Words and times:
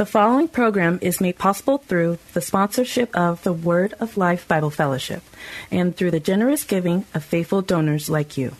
The 0.00 0.06
following 0.06 0.48
program 0.48 0.98
is 1.02 1.20
made 1.20 1.36
possible 1.36 1.76
through 1.76 2.16
the 2.32 2.40
sponsorship 2.40 3.14
of 3.14 3.42
the 3.42 3.52
Word 3.52 3.92
of 4.00 4.16
Life 4.16 4.48
Bible 4.48 4.70
Fellowship 4.70 5.22
and 5.70 5.94
through 5.94 6.10
the 6.10 6.18
generous 6.18 6.64
giving 6.64 7.04
of 7.12 7.22
faithful 7.22 7.60
donors 7.60 8.08
like 8.08 8.38
you. 8.38 8.56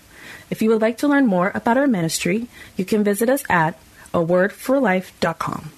If 0.51 0.61
you 0.61 0.69
would 0.69 0.83
like 0.83 0.99
to 0.99 1.09
learn 1.09 1.27
more 1.27 1.51
about 1.55 1.79
our 1.79 1.87
ministry, 1.87 2.49
you 2.77 2.85
can 2.85 3.03
visit 3.03 3.31
us 3.31 3.43
at 3.49 3.81
awordforlife.com. 4.13 5.71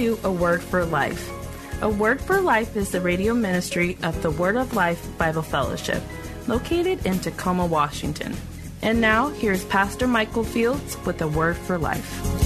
to 0.00 0.18
A 0.24 0.32
Word 0.32 0.62
for 0.62 0.86
Life. 0.86 1.30
A 1.82 1.88
Word 1.90 2.22
for 2.22 2.40
Life 2.40 2.74
is 2.74 2.90
the 2.90 3.02
radio 3.02 3.34
ministry 3.34 3.98
of 4.02 4.22
the 4.22 4.30
Word 4.30 4.56
of 4.56 4.72
Life 4.72 5.06
Bible 5.18 5.42
Fellowship, 5.42 6.02
located 6.46 7.04
in 7.04 7.18
Tacoma, 7.18 7.66
Washington. 7.66 8.34
And 8.80 9.02
now, 9.02 9.28
here's 9.28 9.62
Pastor 9.66 10.08
Michael 10.08 10.44
Fields 10.44 10.96
with 11.04 11.20
A 11.20 11.28
Word 11.28 11.58
for 11.58 11.76
Life. 11.76 12.39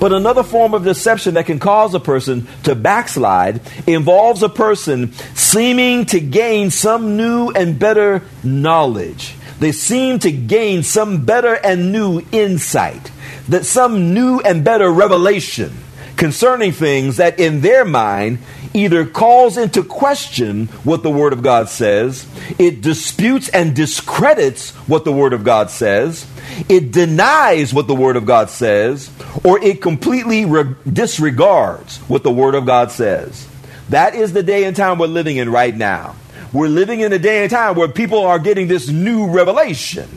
But 0.00 0.14
another 0.14 0.42
form 0.42 0.72
of 0.72 0.82
deception 0.82 1.34
that 1.34 1.44
can 1.44 1.58
cause 1.58 1.94
a 1.94 2.00
person 2.00 2.48
to 2.64 2.74
backslide 2.74 3.60
involves 3.86 4.42
a 4.42 4.48
person 4.48 5.12
seeming 5.34 6.06
to 6.06 6.20
gain 6.20 6.70
some 6.70 7.18
new 7.18 7.50
and 7.50 7.78
better 7.78 8.22
knowledge. 8.42 9.34
They 9.60 9.72
seem 9.72 10.18
to 10.20 10.32
gain 10.32 10.82
some 10.82 11.26
better 11.26 11.54
and 11.54 11.92
new 11.92 12.22
insight, 12.32 13.12
that 13.50 13.66
some 13.66 14.14
new 14.14 14.40
and 14.40 14.64
better 14.64 14.90
revelation 14.90 15.76
concerning 16.16 16.72
things 16.72 17.18
that 17.18 17.38
in 17.38 17.60
their 17.60 17.84
mind 17.84 18.38
either 18.72 19.04
calls 19.04 19.56
into 19.56 19.82
question 19.82 20.66
what 20.84 21.02
the 21.02 21.10
Word 21.10 21.32
of 21.32 21.42
God 21.42 21.68
says, 21.68 22.26
it 22.58 22.80
disputes 22.80 23.48
and 23.48 23.74
discredits 23.74 24.70
what 24.86 25.04
the 25.04 25.12
Word 25.12 25.32
of 25.32 25.44
God 25.44 25.70
says, 25.70 26.26
it 26.68 26.92
denies 26.92 27.74
what 27.74 27.86
the 27.86 27.94
Word 27.94 28.16
of 28.16 28.26
God 28.26 28.50
says, 28.50 29.10
or 29.44 29.62
it 29.62 29.82
completely 29.82 30.44
re- 30.44 30.74
disregards 30.90 31.98
what 31.98 32.22
the 32.22 32.32
Word 32.32 32.54
of 32.54 32.66
God 32.66 32.90
says. 32.90 33.46
That 33.88 34.14
is 34.14 34.32
the 34.32 34.42
day 34.42 34.64
and 34.64 34.76
time 34.76 34.98
we're 34.98 35.06
living 35.06 35.36
in 35.36 35.50
right 35.50 35.74
now. 35.74 36.14
We're 36.52 36.68
living 36.68 37.00
in 37.00 37.12
a 37.12 37.18
day 37.18 37.42
and 37.42 37.50
time 37.50 37.76
where 37.76 37.88
people 37.88 38.20
are 38.20 38.38
getting 38.38 38.68
this 38.68 38.88
new 38.88 39.30
revelation, 39.30 40.08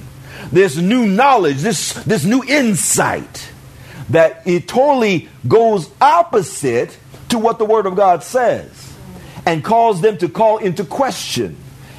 this 0.52 0.78
new 0.78 1.08
knowledge, 1.08 1.58
this, 1.58 1.94
this 2.04 2.26
new 2.26 2.44
insight 2.44 3.52
that 4.10 4.42
it 4.46 4.68
totally 4.68 5.30
goes 5.48 5.90
opposite 6.02 6.98
to 7.34 7.40
what 7.40 7.58
the 7.58 7.66
Word 7.66 7.88
of 7.88 7.96
God 7.96 8.24
says 8.24 8.94
and 9.44 9.64
cause 9.64 10.02
them 10.02 10.20
to 10.20 10.30
call 10.30 10.60
into 10.60 10.86
question 10.86 11.58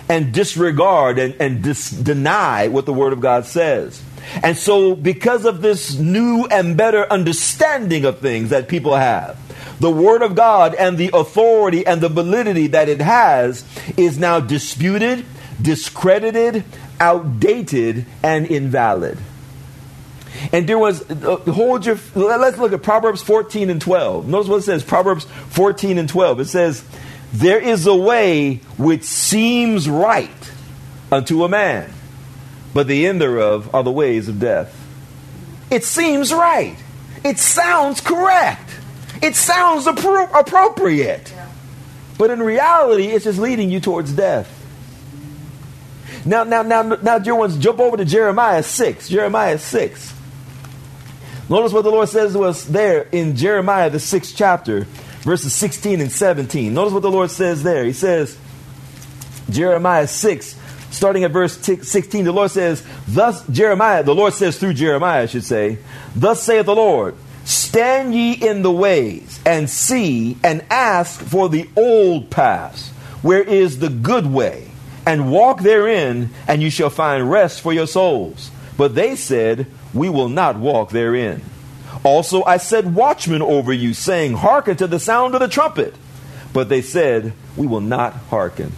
and 0.09 0.33
disregard 0.33 1.19
and, 1.19 1.34
and 1.41 1.61
dis- 1.61 1.91
deny 1.91 2.69
what 2.69 2.87
the 2.87 2.93
Word 2.93 3.12
of 3.12 3.21
God 3.21 3.44
says. 3.44 4.00
And 4.44 4.56
so, 4.56 4.94
because 4.94 5.44
of 5.44 5.61
this 5.61 5.99
new 5.99 6.47
and 6.47 6.77
better 6.77 7.11
understanding 7.12 8.05
of 8.05 8.21
things 8.21 8.50
that 8.50 8.69
people 8.69 8.94
have, 8.94 9.37
the 9.81 9.91
Word 9.91 10.23
of 10.23 10.37
God 10.37 10.73
and 10.77 10.97
the 10.97 11.11
authority 11.12 11.84
and 11.84 12.00
the 12.00 12.09
validity 12.09 12.69
that 12.69 12.89
it 12.89 13.00
has 13.00 13.65
is 13.97 14.17
now 14.21 14.39
disputed, 14.39 15.27
discredited, 15.61 16.62
outdated, 17.00 18.06
and 18.23 18.47
invalid. 18.47 19.19
And 20.53 20.69
there 20.69 20.78
was, 20.78 21.09
uh, 21.11 21.37
hold 21.37 21.87
your, 21.87 21.99
let's 22.15 22.59
look 22.59 22.72
at 22.72 22.83
Proverbs 22.83 23.22
14 23.22 23.71
and 23.71 23.81
12. 23.81 24.28
Notice 24.28 24.49
what 24.49 24.56
it 24.59 24.62
says, 24.62 24.83
Proverbs 24.83 25.25
14 25.25 25.99
and 25.99 26.09
12. 26.09 26.41
It 26.41 26.45
says, 26.47 26.84
There 27.33 27.61
is 27.61 27.87
a 27.87 27.95
way 27.95 28.56
which 28.77 29.05
seems 29.05 29.89
right 29.89 30.53
unto 31.12 31.44
a 31.44 31.49
man, 31.49 31.93
but 32.73 32.87
the 32.87 33.06
end 33.06 33.21
thereof 33.21 33.75
are 33.75 33.83
the 33.83 33.93
ways 33.93 34.28
of 34.28 34.41
death. 34.41 34.81
It 35.71 35.84
seems 35.84 36.33
right. 36.33 36.77
It 37.25 37.39
sounds 37.39 38.00
correct. 38.00 38.71
It 39.23 39.34
sounds 39.37 39.87
appro- 39.87 40.31
appropriate. 40.39 41.33
But 42.19 42.31
in 42.31 42.43
reality, 42.43 43.06
it's 43.06 43.25
just 43.25 43.39
leading 43.39 43.71
you 43.71 43.81
towards 43.81 44.12
death. 44.12 44.50
Now, 46.27 46.44
now, 46.44 46.62
now, 46.62 46.83
now, 46.83 47.19
dear 47.19 47.34
ones, 47.34 47.56
jump 47.59 47.81
over 47.81 47.97
to 47.97 48.05
Jeremiah 48.05 48.62
6. 48.62 49.09
Jeremiah 49.09 49.59
6. 49.59 50.13
Notice 51.49 51.72
what 51.72 51.82
the 51.84 51.91
Lord 51.91 52.09
says 52.09 52.32
to 52.32 52.44
us 52.44 52.65
there 52.65 53.03
in 53.12 53.37
Jeremiah, 53.37 53.91
the 53.91 54.00
sixth 54.00 54.34
chapter, 54.37 54.87
verses 55.21 55.53
16 55.53 56.00
and 56.00 56.10
17. 56.10 56.72
Notice 56.72 56.93
what 56.93 57.03
the 57.03 57.10
Lord 57.10 57.31
says 57.31 57.62
there. 57.62 57.84
He 57.84 57.93
says, 57.93 58.38
Jeremiah 59.50 60.06
6, 60.06 60.59
starting 60.91 61.25
at 61.25 61.31
verse 61.31 61.59
16, 61.59 62.25
the 62.25 62.32
Lord 62.32 62.50
says, 62.50 62.82
Thus, 63.06 63.47
Jeremiah, 63.49 64.03
the 64.03 64.15
Lord 64.15 64.32
says 64.32 64.59
through 64.59 64.75
Jeremiah, 64.75 65.25
I 65.25 65.27
should 65.27 65.44
say, 65.44 65.78
Thus 66.16 66.43
saith 66.43 66.66
the 66.66 66.75
Lord, 66.75 67.15
Stand 67.44 68.15
ye 68.15 68.32
in 68.32 68.62
the 68.62 68.72
ways, 68.72 69.38
and 69.44 69.69
see, 69.69 70.38
and 70.43 70.65
ask 70.71 71.21
for 71.21 71.50
the 71.50 71.69
old 71.76 72.31
paths, 72.31 72.88
where 73.21 73.43
is 73.43 73.78
the 73.78 73.91
good 73.91 74.26
way, 74.26 74.71
and 75.06 75.31
walk 75.31 75.61
therein, 75.61 76.31
and 76.49 76.62
you 76.62 76.71
shall 76.71 76.88
find 76.88 77.31
rest 77.31 77.61
for 77.61 77.75
your 77.75 77.87
souls. 77.87 78.50
But 78.78 78.94
they 78.94 79.15
said, 79.15 79.66
We 79.94 80.09
will 80.09 80.28
not 80.28 80.59
walk 80.59 80.91
therein. 80.91 81.43
Also 82.03 82.43
I 82.44 82.56
set 82.59 82.84
watchmen 82.84 83.41
over 83.41 83.72
you, 83.72 83.94
saying, 83.94 84.34
Hearken 84.34 84.77
to 84.77 84.87
the 84.87 84.99
sound 84.99 85.34
of 85.34 85.41
the 85.41 85.49
trumpet. 85.49 85.94
But 86.53 86.69
they 86.69 86.82
said, 86.82 87.32
We 87.56 87.66
will 87.66 87.81
not 87.81 88.12
hearken. 88.12 88.72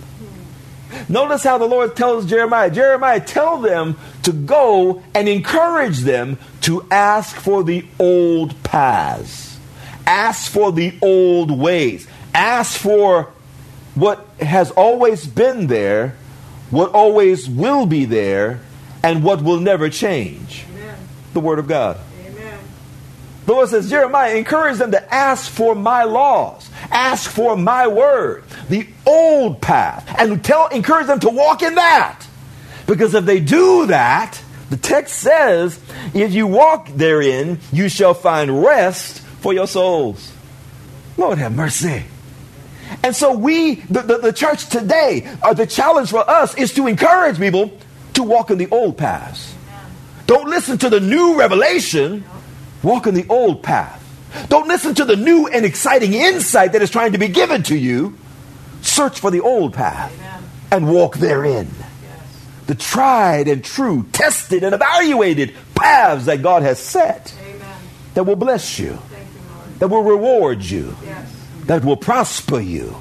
Notice 1.08 1.42
how 1.42 1.58
the 1.58 1.66
Lord 1.66 1.96
tells 1.96 2.26
Jeremiah, 2.26 2.70
Jeremiah, 2.70 3.20
tell 3.20 3.60
them 3.60 3.96
to 4.22 4.32
go 4.32 5.02
and 5.14 5.28
encourage 5.28 6.00
them 6.00 6.38
to 6.62 6.86
ask 6.90 7.36
for 7.36 7.62
the 7.64 7.84
old 7.98 8.62
paths, 8.62 9.58
ask 10.06 10.50
for 10.50 10.72
the 10.72 10.96
old 11.02 11.50
ways, 11.50 12.06
ask 12.34 12.78
for 12.78 13.30
what 13.94 14.26
has 14.40 14.70
always 14.72 15.26
been 15.26 15.66
there, 15.66 16.16
what 16.70 16.92
always 16.92 17.48
will 17.48 17.86
be 17.86 18.04
there, 18.04 18.60
and 19.02 19.22
what 19.22 19.42
will 19.42 19.60
never 19.60 19.88
change. 19.88 20.64
The 21.36 21.40
Word 21.40 21.58
of 21.58 21.68
God. 21.68 21.98
Amen. 22.24 22.58
The 23.44 23.52
Lord 23.52 23.68
says, 23.68 23.90
Jeremiah, 23.90 24.34
encourage 24.36 24.78
them 24.78 24.92
to 24.92 25.14
ask 25.14 25.50
for 25.50 25.74
my 25.74 26.04
laws, 26.04 26.70
ask 26.90 27.30
for 27.30 27.58
my 27.58 27.86
word, 27.88 28.44
the 28.70 28.88
old 29.04 29.60
path, 29.60 30.08
and 30.18 30.42
tell, 30.42 30.68
encourage 30.68 31.08
them 31.08 31.20
to 31.20 31.28
walk 31.28 31.60
in 31.62 31.74
that. 31.74 32.26
Because 32.86 33.14
if 33.14 33.26
they 33.26 33.40
do 33.40 33.84
that, 33.86 34.40
the 34.70 34.78
text 34.78 35.16
says, 35.16 35.78
if 36.14 36.32
you 36.32 36.46
walk 36.46 36.88
therein, 36.88 37.60
you 37.70 37.90
shall 37.90 38.14
find 38.14 38.62
rest 38.62 39.20
for 39.20 39.52
your 39.52 39.66
souls. 39.66 40.32
Lord 41.18 41.36
have 41.36 41.54
mercy. 41.54 42.04
And 43.02 43.14
so 43.14 43.36
we, 43.36 43.74
the, 43.74 44.00
the, 44.00 44.18
the 44.18 44.32
church 44.32 44.70
today, 44.70 45.28
uh, 45.42 45.52
the 45.52 45.66
challenge 45.66 46.08
for 46.08 46.28
us 46.28 46.56
is 46.56 46.72
to 46.74 46.86
encourage 46.86 47.36
people 47.36 47.76
to 48.14 48.22
walk 48.22 48.50
in 48.50 48.56
the 48.56 48.68
old 48.70 48.96
paths. 48.96 49.55
Don't 50.26 50.48
listen 50.48 50.78
to 50.78 50.90
the 50.90 51.00
new 51.00 51.38
revelation. 51.38 52.24
Walk 52.82 53.06
in 53.06 53.14
the 53.14 53.26
old 53.28 53.62
path. 53.62 54.02
Don't 54.48 54.68
listen 54.68 54.94
to 54.96 55.04
the 55.04 55.16
new 55.16 55.46
and 55.46 55.64
exciting 55.64 56.12
insight 56.12 56.72
that 56.72 56.82
is 56.82 56.90
trying 56.90 57.12
to 57.12 57.18
be 57.18 57.28
given 57.28 57.62
to 57.64 57.76
you. 57.76 58.16
Search 58.82 59.20
for 59.20 59.30
the 59.30 59.40
old 59.40 59.72
path 59.72 60.12
and 60.70 60.92
walk 60.92 61.16
therein. 61.16 61.68
The 62.66 62.74
tried 62.74 63.48
and 63.48 63.64
true, 63.64 64.06
tested 64.12 64.64
and 64.64 64.74
evaluated 64.74 65.54
paths 65.74 66.26
that 66.26 66.42
God 66.42 66.62
has 66.62 66.78
set 66.78 67.32
that 68.14 68.24
will 68.24 68.36
bless 68.36 68.78
you, 68.78 68.98
that 69.78 69.88
will 69.88 70.02
reward 70.02 70.64
you, 70.64 70.96
that 71.66 71.84
will 71.84 71.96
prosper 71.96 72.60
you. 72.60 72.96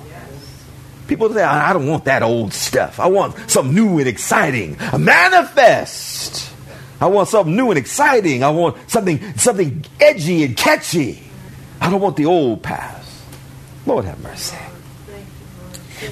People 1.08 1.32
say, 1.34 1.44
I 1.44 1.74
don't 1.74 1.88
want 1.88 2.06
that 2.06 2.24
old 2.24 2.54
stuff. 2.54 3.00
I 3.00 3.08
want 3.08 3.50
something 3.50 3.76
new 3.76 4.00
and 4.00 4.08
exciting. 4.08 4.78
Manifest. 4.98 6.55
I 7.02 7.08
want 7.08 7.30
something 7.30 7.56
new 7.56 7.70
and 7.70 7.78
exciting. 7.78 8.44
I 8.44 8.50
want 8.50 8.90
something, 8.90 9.38
something 9.38 9.86
edgy 10.00 10.44
and 10.44 10.56
catchy. 10.56 11.22
I 11.82 11.90
don't 11.90 12.02
want 12.02 12.16
the 12.16 12.26
old 12.26 12.64
paths. 12.64 13.24
Lord 13.86 14.06
have 14.06 14.22
mercy. 14.22 14.58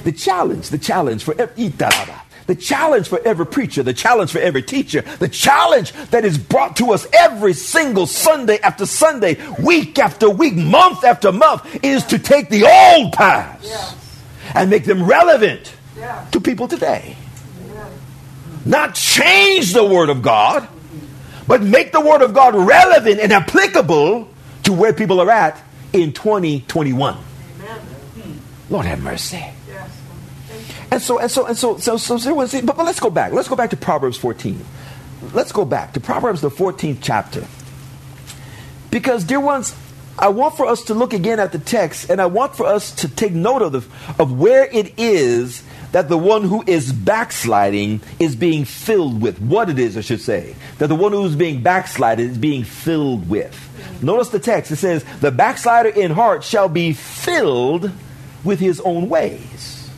The 0.04 0.12
challenge, 0.12 0.70
the 0.70 0.78
challenge 0.78 1.24
for 1.24 1.34
every, 1.38 1.68
the 2.46 2.54
challenge 2.54 3.08
for 3.08 3.20
every 3.24 3.46
preacher, 3.46 3.82
the 3.82 3.94
challenge 3.94 4.32
for 4.32 4.38
every 4.38 4.62
teacher, 4.62 5.00
the 5.00 5.28
challenge 5.28 5.92
that 6.10 6.24
is 6.24 6.36
brought 6.36 6.76
to 6.76 6.92
us 6.92 7.06
every 7.12 7.54
single 7.54 8.06
Sunday 8.06 8.58
after 8.58 8.86
Sunday, 8.86 9.36
week 9.62 9.98
after 9.98 10.28
week, 10.28 10.54
month 10.54 11.04
after 11.04 11.32
month, 11.32 11.82
is 11.84 12.04
to 12.06 12.18
take 12.18 12.50
the 12.50 12.64
old 12.64 13.12
paths 13.12 13.94
and 14.54 14.70
make 14.70 14.84
them 14.84 15.04
relevant 15.04 15.74
to 16.32 16.40
people 16.40 16.68
today. 16.68 17.16
Not 18.66 18.94
change 18.94 19.72
the 19.74 19.84
Word 19.84 20.08
of 20.08 20.22
God, 20.22 20.68
but 21.46 21.62
make 21.62 21.92
the 21.92 22.00
Word 22.00 22.22
of 22.22 22.34
God 22.34 22.54
relevant 22.54 23.20
and 23.20 23.32
applicable 23.32 24.28
to 24.64 24.72
where 24.72 24.92
people 24.92 25.20
are 25.20 25.30
at 25.30 25.62
in 25.92 26.12
2021. 26.12 27.16
Lord 28.70 28.86
have 28.86 29.02
mercy. 29.02 29.44
And 30.90 31.02
so, 31.02 31.18
and 31.18 31.30
so, 31.30 31.46
and 31.46 31.56
so, 31.56 31.76
so, 31.78 31.96
so, 31.96 32.18
so 32.18 32.34
was, 32.34 32.52
but, 32.52 32.76
but 32.76 32.84
let's 32.84 33.00
go 33.00 33.10
back. 33.10 33.32
Let's 33.32 33.48
go 33.48 33.56
back 33.56 33.70
to 33.70 33.76
Proverbs 33.76 34.16
14. 34.16 34.64
Let's 35.32 35.52
go 35.52 35.64
back 35.64 35.94
to 35.94 36.00
Proverbs, 36.00 36.40
the 36.40 36.50
14th 36.50 36.98
chapter. 37.00 37.46
Because, 38.90 39.24
dear 39.24 39.40
ones, 39.40 39.74
I 40.18 40.28
want 40.28 40.56
for 40.56 40.66
us 40.66 40.84
to 40.84 40.94
look 40.94 41.12
again 41.12 41.40
at 41.40 41.50
the 41.50 41.58
text, 41.58 42.10
and 42.10 42.20
I 42.20 42.26
want 42.26 42.56
for 42.56 42.66
us 42.66 42.94
to 42.96 43.08
take 43.08 43.32
note 43.32 43.62
of, 43.62 43.72
the, 43.72 43.84
of 44.22 44.38
where 44.38 44.66
it 44.66 44.96
is 44.96 45.64
that 45.94 46.08
the 46.08 46.18
one 46.18 46.42
who 46.42 46.64
is 46.66 46.92
backsliding 46.92 48.00
is 48.18 48.34
being 48.34 48.64
filled 48.64 49.22
with. 49.22 49.40
What 49.40 49.70
it 49.70 49.78
is, 49.78 49.96
I 49.96 50.00
should 50.00 50.20
say. 50.20 50.56
That 50.78 50.88
the 50.88 50.96
one 50.96 51.12
who's 51.12 51.36
being 51.36 51.62
backslided 51.62 52.32
is 52.32 52.36
being 52.36 52.64
filled 52.64 53.30
with. 53.30 53.56
Notice 54.02 54.30
the 54.30 54.40
text. 54.40 54.72
It 54.72 54.76
says, 54.76 55.04
The 55.20 55.30
backslider 55.30 55.90
in 55.90 56.10
heart 56.10 56.42
shall 56.42 56.68
be 56.68 56.94
filled 56.94 57.92
with 58.42 58.58
his 58.58 58.80
own 58.80 59.08
ways. 59.08 59.88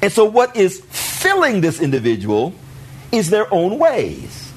And 0.00 0.12
so, 0.12 0.24
what 0.24 0.54
is 0.54 0.80
filling 0.90 1.62
this 1.62 1.80
individual 1.80 2.54
is 3.10 3.28
their 3.30 3.52
own 3.52 3.80
ways. 3.80 4.52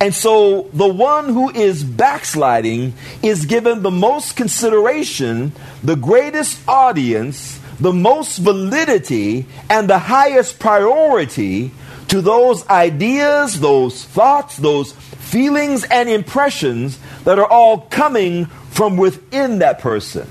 And 0.00 0.12
so 0.12 0.68
the 0.72 0.88
one 0.88 1.28
who 1.28 1.50
is 1.50 1.84
backsliding 1.84 2.94
is 3.22 3.44
given 3.46 3.82
the 3.82 3.90
most 3.90 4.34
consideration, 4.34 5.52
the 5.84 5.94
greatest 5.94 6.58
audience, 6.66 7.60
the 7.80 7.92
most 7.92 8.38
validity, 8.38 9.46
and 9.68 9.88
the 9.88 9.98
highest 9.98 10.58
priority 10.58 11.72
to 12.08 12.20
those 12.20 12.66
ideas, 12.68 13.60
those 13.60 14.04
thoughts, 14.04 14.56
those 14.56 14.92
feelings, 14.92 15.84
and 15.84 16.08
impressions 16.08 16.98
that 17.24 17.38
are 17.38 17.46
all 17.46 17.80
coming 17.80 18.46
from 18.70 18.96
within 18.96 19.58
that 19.58 19.78
person 19.78 20.28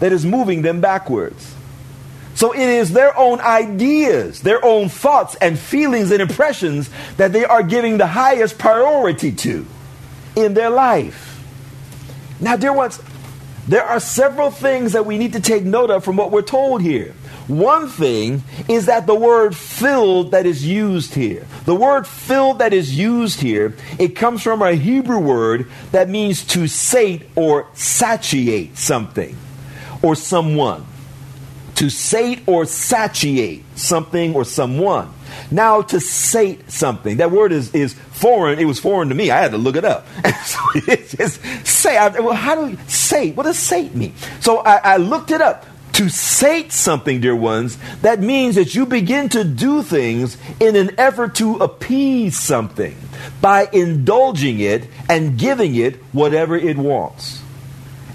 that 0.00 0.12
is 0.12 0.24
moving 0.24 0.62
them 0.62 0.80
backwards. 0.80 1.54
So 2.34 2.52
it 2.52 2.60
is 2.60 2.92
their 2.92 3.16
own 3.18 3.40
ideas, 3.40 4.42
their 4.42 4.64
own 4.64 4.88
thoughts 4.88 5.34
and 5.36 5.58
feelings 5.58 6.12
and 6.12 6.22
impressions 6.22 6.88
that 7.16 7.32
they 7.32 7.44
are 7.44 7.64
giving 7.64 7.98
the 7.98 8.06
highest 8.06 8.58
priority 8.58 9.32
to 9.32 9.66
in 10.36 10.54
their 10.54 10.70
life. 10.70 11.42
Now, 12.40 12.54
dear 12.54 12.72
ones, 12.72 13.00
there 13.68 13.84
are 13.84 14.00
several 14.00 14.50
things 14.50 14.92
that 14.92 15.06
we 15.06 15.18
need 15.18 15.34
to 15.34 15.40
take 15.40 15.64
note 15.64 15.90
of 15.90 16.04
from 16.04 16.16
what 16.16 16.30
we're 16.30 16.42
told 16.42 16.82
here. 16.82 17.14
One 17.46 17.88
thing 17.88 18.42
is 18.68 18.86
that 18.86 19.06
the 19.06 19.14
word 19.14 19.56
filled 19.56 20.32
that 20.32 20.44
is 20.44 20.66
used 20.66 21.14
here, 21.14 21.46
the 21.64 21.74
word 21.74 22.06
filled 22.06 22.58
that 22.58 22.72
is 22.72 22.98
used 22.98 23.40
here, 23.40 23.74
it 23.98 24.16
comes 24.16 24.42
from 24.42 24.60
a 24.60 24.72
Hebrew 24.72 25.18
word 25.18 25.70
that 25.92 26.08
means 26.08 26.44
to 26.48 26.66
sate 26.66 27.22
or 27.36 27.68
satiate 27.74 28.76
something 28.76 29.36
or 30.02 30.14
someone 30.14 30.84
to 31.78 31.88
sate 31.88 32.42
or 32.48 32.64
satiate 32.64 33.64
something 33.76 34.34
or 34.34 34.44
someone. 34.44 35.08
Now, 35.50 35.82
to 35.82 36.00
sate 36.00 36.70
something, 36.70 37.18
that 37.18 37.30
word 37.30 37.52
is, 37.52 37.74
is 37.74 37.94
foreign. 37.94 38.58
It 38.58 38.64
was 38.64 38.78
foreign 38.78 39.08
to 39.08 39.14
me. 39.14 39.30
I 39.30 39.40
had 39.40 39.52
to 39.52 39.58
look 39.58 39.76
it 39.76 39.84
up. 39.84 40.06
so 40.44 40.58
it's 40.74 41.16
just 41.16 41.40
say, 41.66 41.96
well, 42.20 42.34
how 42.34 42.54
do 42.54 42.70
you 42.72 42.78
sate? 42.86 43.36
What 43.36 43.44
does 43.44 43.58
sate 43.58 43.94
mean? 43.94 44.14
So 44.40 44.58
I, 44.58 44.76
I 44.76 44.96
looked 44.96 45.30
it 45.30 45.40
up. 45.40 45.66
To 45.94 46.08
sate 46.08 46.70
something, 46.70 47.20
dear 47.20 47.34
ones, 47.34 47.76
that 48.02 48.20
means 48.20 48.54
that 48.54 48.72
you 48.72 48.86
begin 48.86 49.28
to 49.30 49.42
do 49.42 49.82
things 49.82 50.36
in 50.60 50.76
an 50.76 50.92
effort 50.96 51.34
to 51.36 51.56
appease 51.56 52.38
something 52.38 52.96
by 53.40 53.68
indulging 53.72 54.60
it 54.60 54.86
and 55.08 55.36
giving 55.36 55.74
it 55.74 55.96
whatever 56.12 56.56
it 56.56 56.76
wants. 56.76 57.42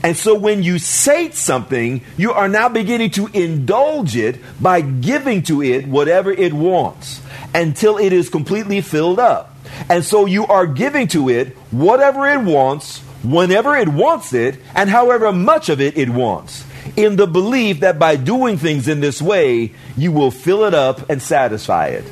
And 0.03 0.17
so 0.17 0.35
when 0.35 0.63
you 0.63 0.79
sate 0.79 1.33
something, 1.33 2.01
you 2.17 2.33
are 2.33 2.49
now 2.49 2.67
beginning 2.67 3.11
to 3.11 3.27
indulge 3.27 4.17
it 4.17 4.39
by 4.61 4.81
giving 4.81 5.43
to 5.43 5.63
it 5.63 5.87
whatever 5.87 6.29
it 6.29 6.51
wants 6.51 7.21
until 7.55 7.97
it 7.97 8.11
is 8.11 8.29
completely 8.29 8.81
filled 8.81 9.17
up. 9.17 9.55
And 9.89 10.03
so 10.03 10.25
you 10.25 10.45
are 10.45 10.67
giving 10.67 11.07
to 11.09 11.29
it 11.29 11.55
whatever 11.71 12.27
it 12.27 12.41
wants, 12.41 12.99
whenever 13.23 13.77
it 13.77 13.87
wants 13.87 14.33
it, 14.33 14.59
and 14.75 14.89
however 14.89 15.31
much 15.31 15.69
of 15.69 15.79
it 15.79 15.97
it 15.97 16.09
wants. 16.09 16.65
In 16.97 17.15
the 17.15 17.25
belief 17.25 17.79
that 17.79 17.97
by 17.97 18.17
doing 18.17 18.57
things 18.57 18.89
in 18.89 18.99
this 18.99 19.21
way, 19.21 19.71
you 19.95 20.11
will 20.11 20.31
fill 20.31 20.65
it 20.65 20.73
up 20.73 21.09
and 21.09 21.21
satisfy 21.21 21.87
it. 21.87 22.03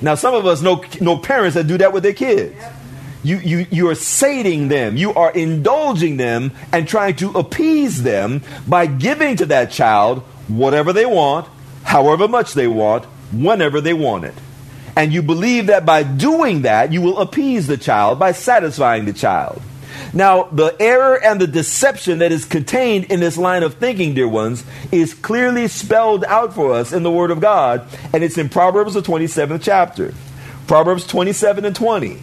Now, 0.00 0.14
some 0.14 0.34
of 0.34 0.46
us 0.46 0.62
know, 0.62 0.84
know 1.00 1.18
parents 1.18 1.54
that 1.54 1.66
do 1.66 1.76
that 1.78 1.92
with 1.92 2.04
their 2.04 2.12
kids 2.12 2.54
you, 3.24 3.38
you, 3.38 3.66
you 3.70 3.88
are 3.88 3.94
sating 3.94 4.68
them, 4.68 4.96
you 4.96 5.14
are 5.14 5.32
indulging 5.32 6.18
them 6.18 6.52
and 6.70 6.86
trying 6.86 7.16
to 7.16 7.30
appease 7.30 8.02
them 8.02 8.42
by 8.68 8.86
giving 8.86 9.36
to 9.36 9.46
that 9.46 9.72
child 9.72 10.20
whatever 10.46 10.92
they 10.92 11.06
want, 11.06 11.48
however 11.82 12.28
much 12.28 12.52
they 12.52 12.68
want, 12.68 13.06
whenever 13.32 13.80
they 13.80 13.94
want 13.94 14.24
it. 14.24 14.34
And 14.94 15.12
you 15.12 15.22
believe 15.22 15.66
that 15.66 15.86
by 15.86 16.02
doing 16.02 16.62
that, 16.62 16.92
you 16.92 17.00
will 17.00 17.18
appease 17.18 17.66
the 17.66 17.78
child 17.78 18.18
by 18.18 18.32
satisfying 18.32 19.06
the 19.06 19.12
child. 19.12 19.60
Now, 20.12 20.44
the 20.44 20.76
error 20.78 21.20
and 21.20 21.40
the 21.40 21.46
deception 21.46 22.18
that 22.18 22.30
is 22.30 22.44
contained 22.44 23.06
in 23.06 23.20
this 23.20 23.38
line 23.38 23.62
of 23.62 23.74
thinking, 23.74 24.14
dear 24.14 24.28
ones, 24.28 24.64
is 24.92 25.14
clearly 25.14 25.66
spelled 25.66 26.24
out 26.24 26.54
for 26.54 26.72
us 26.72 26.92
in 26.92 27.02
the 27.02 27.10
Word 27.10 27.30
of 27.30 27.40
God, 27.40 27.88
and 28.12 28.22
it's 28.22 28.38
in 28.38 28.48
Proverbs, 28.48 28.94
the 28.94 29.02
27th 29.02 29.62
chapter. 29.62 30.12
Proverbs 30.66 31.06
27 31.06 31.64
and 31.64 31.74
20 31.74 32.20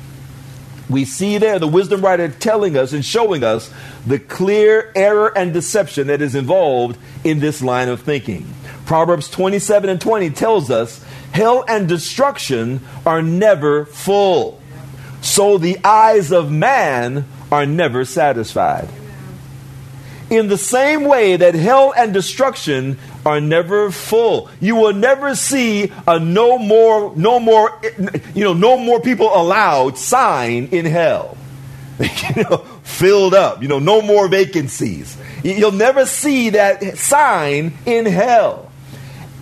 we 0.92 1.06
see 1.06 1.38
there 1.38 1.60
the 1.60 1.68
wisdom 1.68 2.02
writer 2.02 2.30
telling 2.30 2.78
us 2.78 2.94
and 2.94 3.04
showing 3.04 3.44
us 3.44 3.72
the 4.06 4.20
clear 4.20 4.92
error 4.96 5.36
and 5.38 5.54
deception 5.54 6.08
that 6.08 6.22
is 6.22 6.36
involved 6.36 6.98
in 7.24 7.40
this 7.40 7.62
line 7.62 7.90
of 7.90 8.02
thinking. 8.02 8.54
Proverbs 8.86 9.30
27 9.30 9.90
and 9.90 10.02
20 10.02 10.30
tells 10.32 10.70
us 10.70 11.04
hell 11.32 11.64
and 11.68 11.88
destruction 11.88 12.82
are 13.06 13.22
never 13.22 13.86
full, 13.86 14.62
so 15.22 15.58
the 15.58 15.78
eyes 15.84 16.32
of 16.32 16.52
man 16.52 17.26
are 17.52 17.66
never 17.66 18.06
satisfied. 18.06 18.90
In 20.30 20.48
the 20.48 20.58
same 20.58 21.04
way 21.04 21.36
that 21.36 21.56
hell 21.56 21.94
and 21.96 22.14
destruction 22.14 22.98
are 23.26 23.40
never 23.40 23.92
full. 23.92 24.50
You 24.60 24.76
will 24.76 24.94
never 24.94 25.36
see 25.36 25.92
a 26.08 26.20
no 26.20 26.58
more, 26.58 27.16
no 27.16 27.40
more, 27.40 27.80
you 28.34 28.44
know, 28.44 28.54
no 28.54 28.78
more 28.78 29.02
people 29.02 29.28
allowed 29.28 29.98
sign 29.98 30.68
in 30.72 30.86
hell. 30.86 31.38
you 32.00 32.44
know, 32.44 32.58
filled 32.84 33.34
up, 33.34 33.62
you 33.62 33.68
know, 33.68 33.80
no 33.80 34.02
more 34.02 34.28
vacancies. 34.28 35.18
You'll 35.44 35.72
never 35.72 36.06
see 36.06 36.52
that 36.52 36.98
sign 36.98 37.74
in 37.86 38.06
hell. 38.06 38.72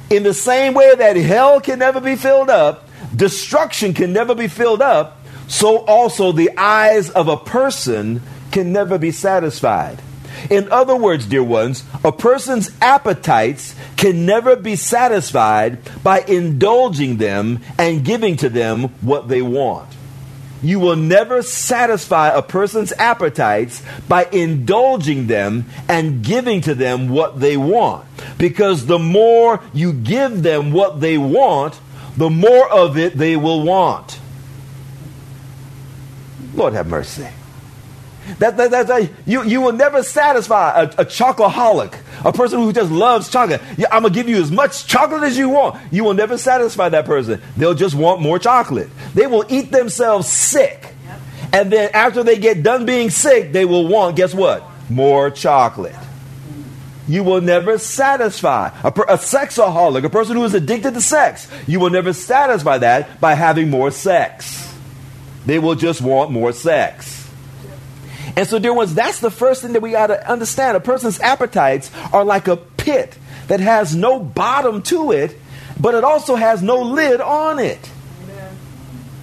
In 0.10 0.24
the 0.24 0.34
same 0.34 0.74
way 0.74 0.96
that 0.96 1.16
hell 1.16 1.62
can 1.62 1.80
never 1.80 2.02
be 2.02 2.16
filled 2.16 2.50
up, 2.50 2.90
destruction 3.16 3.94
can 3.94 4.12
never 4.12 4.36
be 4.36 4.48
filled 4.48 4.82
up, 4.82 5.20
so 5.48 5.78
also 5.86 6.32
the 6.32 6.52
eyes 6.58 7.10
of 7.12 7.28
a 7.28 7.38
person 7.38 8.22
can 8.52 8.74
never 8.74 8.98
be 8.98 9.12
satisfied. 9.12 10.02
In 10.50 10.72
other 10.72 10.96
words, 10.96 11.26
dear 11.26 11.44
ones, 11.44 11.84
a 12.04 12.12
person's 12.12 12.72
appetites 12.82 13.76
can 13.98 14.26
never 14.26 14.56
be 14.56 14.76
satisfied 14.76 15.80
by 16.04 16.22
indulging 16.22 17.18
them 17.18 17.62
and 17.78 18.06
giving 18.06 18.38
to 18.38 18.50
them 18.50 18.90
what 19.02 19.28
they 19.28 19.42
want. 19.42 19.90
You 20.62 20.80
will 20.80 20.98
never 20.98 21.42
satisfy 21.42 22.30
a 22.30 22.42
person's 22.42 22.92
appetites 22.94 23.82
by 24.10 24.26
indulging 24.26 25.28
them 25.28 25.66
and 25.88 26.24
giving 26.24 26.62
to 26.62 26.76
them 26.76 27.10
what 27.10 27.40
they 27.40 27.56
want. 27.56 28.06
Because 28.38 28.86
the 28.86 29.00
more 29.00 29.62
you 29.74 29.94
give 29.94 30.44
them 30.44 30.72
what 30.72 31.00
they 31.00 31.18
want, 31.18 31.80
the 32.18 32.30
more 32.30 32.70
of 32.70 32.98
it 32.98 33.18
they 33.18 33.38
will 33.38 33.64
want. 33.64 34.20
Lord 36.54 36.74
have 36.74 36.88
mercy. 36.88 37.28
That, 38.38 38.58
that, 38.58 38.72
that's 38.72 38.90
a, 38.90 39.10
you, 39.26 39.44
you 39.44 39.62
will 39.62 39.74
never 39.74 40.04
satisfy 40.04 40.82
a, 40.82 40.84
a 40.84 41.06
chocoholic, 41.06 41.98
a 42.24 42.32
person 42.32 42.60
who 42.60 42.72
just 42.72 42.92
loves 42.92 43.30
chocolate. 43.30 43.62
Yeah, 43.78 43.88
I'm 43.92 44.04
going 44.04 44.14
to 44.14 44.20
give 44.20 44.30
you 44.30 44.42
as 44.42 44.52
much 44.52 44.86
chocolate 44.86 45.24
as 45.24 45.38
you 45.38 45.50
want. 45.50 45.82
You 45.92 46.04
will 46.04 46.14
never 46.14 46.38
satisfy 46.38 46.90
that 46.90 47.06
person. 47.06 47.42
They'll 47.58 47.74
just 47.74 47.96
want 47.96 48.22
more 48.22 48.40
chocolate. 48.40 48.90
They 49.14 49.28
will 49.28 49.46
eat 49.50 49.72
themselves 49.72 50.28
sick. 50.28 50.94
And 51.52 51.72
then 51.72 51.90
after 51.94 52.24
they 52.24 52.38
get 52.38 52.62
done 52.62 52.86
being 52.86 53.10
sick, 53.10 53.52
they 53.52 53.66
will 53.66 53.88
want, 53.88 54.16
guess 54.16 54.34
what? 54.34 54.64
More 54.90 55.32
chocolate. 55.32 55.96
You 57.08 57.24
will 57.24 57.42
never 57.42 57.80
satisfy 57.80 58.70
a, 58.84 58.92
per, 58.92 59.02
a 59.04 59.18
sexaholic, 59.18 60.04
a 60.04 60.10
person 60.10 60.36
who 60.36 60.44
is 60.44 60.54
addicted 60.54 60.94
to 60.94 61.02
sex. 61.02 61.50
You 61.66 61.80
will 61.80 61.90
never 61.90 62.14
satisfy 62.14 62.78
that 62.78 63.20
by 63.20 63.34
having 63.34 63.72
more 63.72 63.90
sex. 63.90 64.72
They 65.48 65.58
will 65.58 65.74
just 65.74 66.02
want 66.02 66.30
more 66.30 66.54
sex. 66.54 67.19
And 68.40 68.48
so, 68.48 68.58
dear 68.58 68.72
ones, 68.72 68.96
that's 68.96 69.20
the 69.20 69.32
first 69.32 69.64
thing 69.64 69.74
that 69.74 69.82
we 69.82 69.92
got 69.92 70.08
to 70.08 70.32
understand. 70.32 70.78
A 70.78 70.80
person's 70.80 71.20
appetites 71.20 71.92
are 72.14 72.24
like 72.24 72.48
a 72.48 72.56
pit 72.56 73.18
that 73.48 73.60
has 73.60 73.94
no 73.94 74.18
bottom 74.18 74.82
to 74.84 75.12
it, 75.12 75.38
but 75.78 75.94
it 75.94 76.06
also 76.06 76.36
has 76.36 76.64
no 76.64 76.82
lid 76.82 77.20
on 77.20 77.60
it. 77.60 77.92
Amen. 78.24 78.56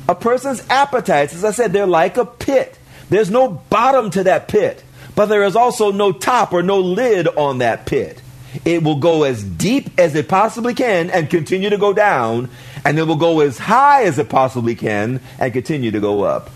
A 0.06 0.14
person's 0.14 0.62
appetites, 0.68 1.34
as 1.34 1.46
I 1.46 1.52
said, 1.52 1.72
they're 1.72 1.86
like 1.86 2.18
a 2.18 2.26
pit. 2.26 2.78
There's 3.08 3.30
no 3.30 3.48
bottom 3.48 4.10
to 4.10 4.24
that 4.24 4.48
pit, 4.48 4.84
but 5.14 5.30
there 5.30 5.44
is 5.44 5.56
also 5.56 5.92
no 5.92 6.12
top 6.12 6.52
or 6.52 6.62
no 6.62 6.80
lid 6.80 7.26
on 7.26 7.60
that 7.60 7.86
pit. 7.86 8.20
It 8.66 8.82
will 8.82 8.96
go 8.96 9.22
as 9.22 9.42
deep 9.42 9.98
as 9.98 10.14
it 10.14 10.28
possibly 10.28 10.74
can 10.74 11.08
and 11.08 11.30
continue 11.30 11.70
to 11.70 11.78
go 11.78 11.94
down, 11.94 12.50
and 12.84 12.98
it 12.98 13.04
will 13.04 13.16
go 13.16 13.40
as 13.40 13.56
high 13.56 14.02
as 14.02 14.18
it 14.18 14.28
possibly 14.28 14.74
can 14.74 15.22
and 15.38 15.54
continue 15.54 15.90
to 15.92 16.00
go 16.00 16.22
up. 16.24 16.50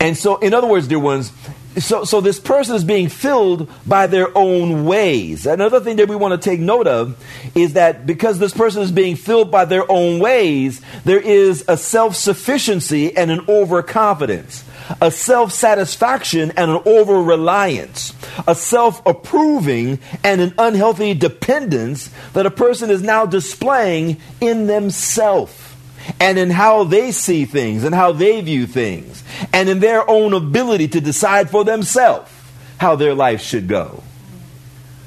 And 0.00 0.16
so, 0.16 0.36
in 0.36 0.54
other 0.54 0.66
words, 0.66 0.88
dear 0.88 0.98
ones, 0.98 1.32
so, 1.78 2.04
so 2.04 2.20
this 2.20 2.38
person 2.38 2.76
is 2.76 2.84
being 2.84 3.08
filled 3.08 3.70
by 3.86 4.06
their 4.06 4.36
own 4.36 4.84
ways. 4.84 5.46
Another 5.46 5.80
thing 5.80 5.96
that 5.96 6.08
we 6.08 6.16
want 6.16 6.40
to 6.40 6.50
take 6.50 6.60
note 6.60 6.86
of 6.86 7.22
is 7.54 7.74
that 7.74 8.06
because 8.06 8.38
this 8.38 8.52
person 8.52 8.82
is 8.82 8.92
being 8.92 9.16
filled 9.16 9.50
by 9.50 9.64
their 9.64 9.90
own 9.90 10.20
ways, 10.20 10.82
there 11.04 11.20
is 11.20 11.64
a 11.68 11.76
self 11.76 12.14
sufficiency 12.14 13.16
and 13.16 13.30
an 13.30 13.40
overconfidence, 13.48 14.64
a 15.00 15.10
self 15.10 15.52
satisfaction 15.52 16.52
and 16.56 16.70
an 16.70 16.82
over 16.84 17.22
reliance, 17.22 18.12
a 18.46 18.54
self 18.54 19.04
approving 19.06 19.98
and 20.22 20.42
an 20.42 20.54
unhealthy 20.58 21.14
dependence 21.14 22.10
that 22.34 22.44
a 22.44 22.50
person 22.50 22.90
is 22.90 23.02
now 23.02 23.24
displaying 23.24 24.18
in 24.42 24.66
themselves 24.66 25.58
and 26.20 26.38
in 26.38 26.50
how 26.50 26.84
they 26.84 27.12
see 27.12 27.44
things 27.44 27.84
and 27.84 27.94
how 27.94 28.12
they 28.12 28.40
view 28.40 28.66
things 28.66 29.22
and 29.52 29.68
in 29.68 29.80
their 29.80 30.08
own 30.08 30.32
ability 30.32 30.88
to 30.88 31.00
decide 31.00 31.50
for 31.50 31.64
themselves 31.64 32.30
how 32.78 32.96
their 32.96 33.14
life 33.14 33.40
should 33.40 33.68
go. 33.68 34.02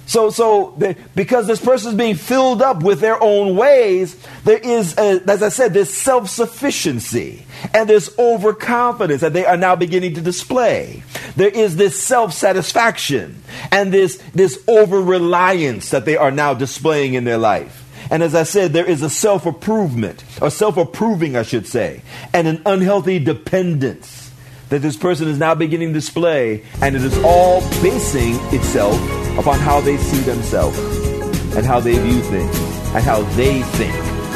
So, 0.07 0.29
so 0.29 0.75
they, 0.77 0.95
because 1.15 1.47
this 1.47 1.59
person 1.59 1.91
is 1.91 1.97
being 1.97 2.15
filled 2.15 2.61
up 2.61 2.83
with 2.83 2.99
their 2.99 3.21
own 3.21 3.55
ways, 3.55 4.15
there 4.43 4.59
is, 4.59 4.95
a, 4.97 5.21
as 5.27 5.41
I 5.41 5.49
said, 5.49 5.73
this 5.73 5.95
self 5.95 6.29
sufficiency 6.29 7.45
and 7.73 7.89
this 7.89 8.13
overconfidence 8.19 9.21
that 9.21 9.33
they 9.33 9.45
are 9.45 9.57
now 9.57 9.75
beginning 9.75 10.13
to 10.15 10.21
display. 10.21 11.03
There 11.35 11.49
is 11.49 11.75
this 11.75 12.01
self 12.01 12.33
satisfaction 12.33 13.41
and 13.71 13.91
this, 13.91 14.17
this 14.33 14.63
over 14.67 15.01
reliance 15.01 15.89
that 15.89 16.05
they 16.05 16.17
are 16.17 16.31
now 16.31 16.53
displaying 16.53 17.15
in 17.15 17.23
their 17.23 17.39
life. 17.39 17.84
And 18.09 18.21
as 18.21 18.35
I 18.35 18.43
said, 18.43 18.73
there 18.73 18.85
is 18.85 19.01
a 19.01 19.09
self 19.09 19.45
improvement, 19.45 20.23
or 20.41 20.49
self 20.49 20.77
approving, 20.77 21.35
I 21.35 21.43
should 21.43 21.67
say, 21.67 22.01
and 22.33 22.47
an 22.47 22.61
unhealthy 22.65 23.19
dependence 23.19 24.31
that 24.69 24.81
this 24.81 24.97
person 24.97 25.27
is 25.27 25.37
now 25.37 25.55
beginning 25.55 25.89
to 25.89 25.93
display, 25.93 26.63
and 26.81 26.95
it 26.95 27.03
is 27.03 27.17
all 27.23 27.61
basing 27.81 28.35
itself 28.53 28.95
upon 29.37 29.59
how 29.59 29.79
they 29.81 29.97
see 29.97 30.19
themselves, 30.19 30.77
and 31.55 31.65
how 31.65 31.79
they 31.79 31.97
view 31.97 32.21
things, 32.21 32.57
and 32.95 33.03
how 33.03 33.21
they 33.35 33.61
think 33.61 33.93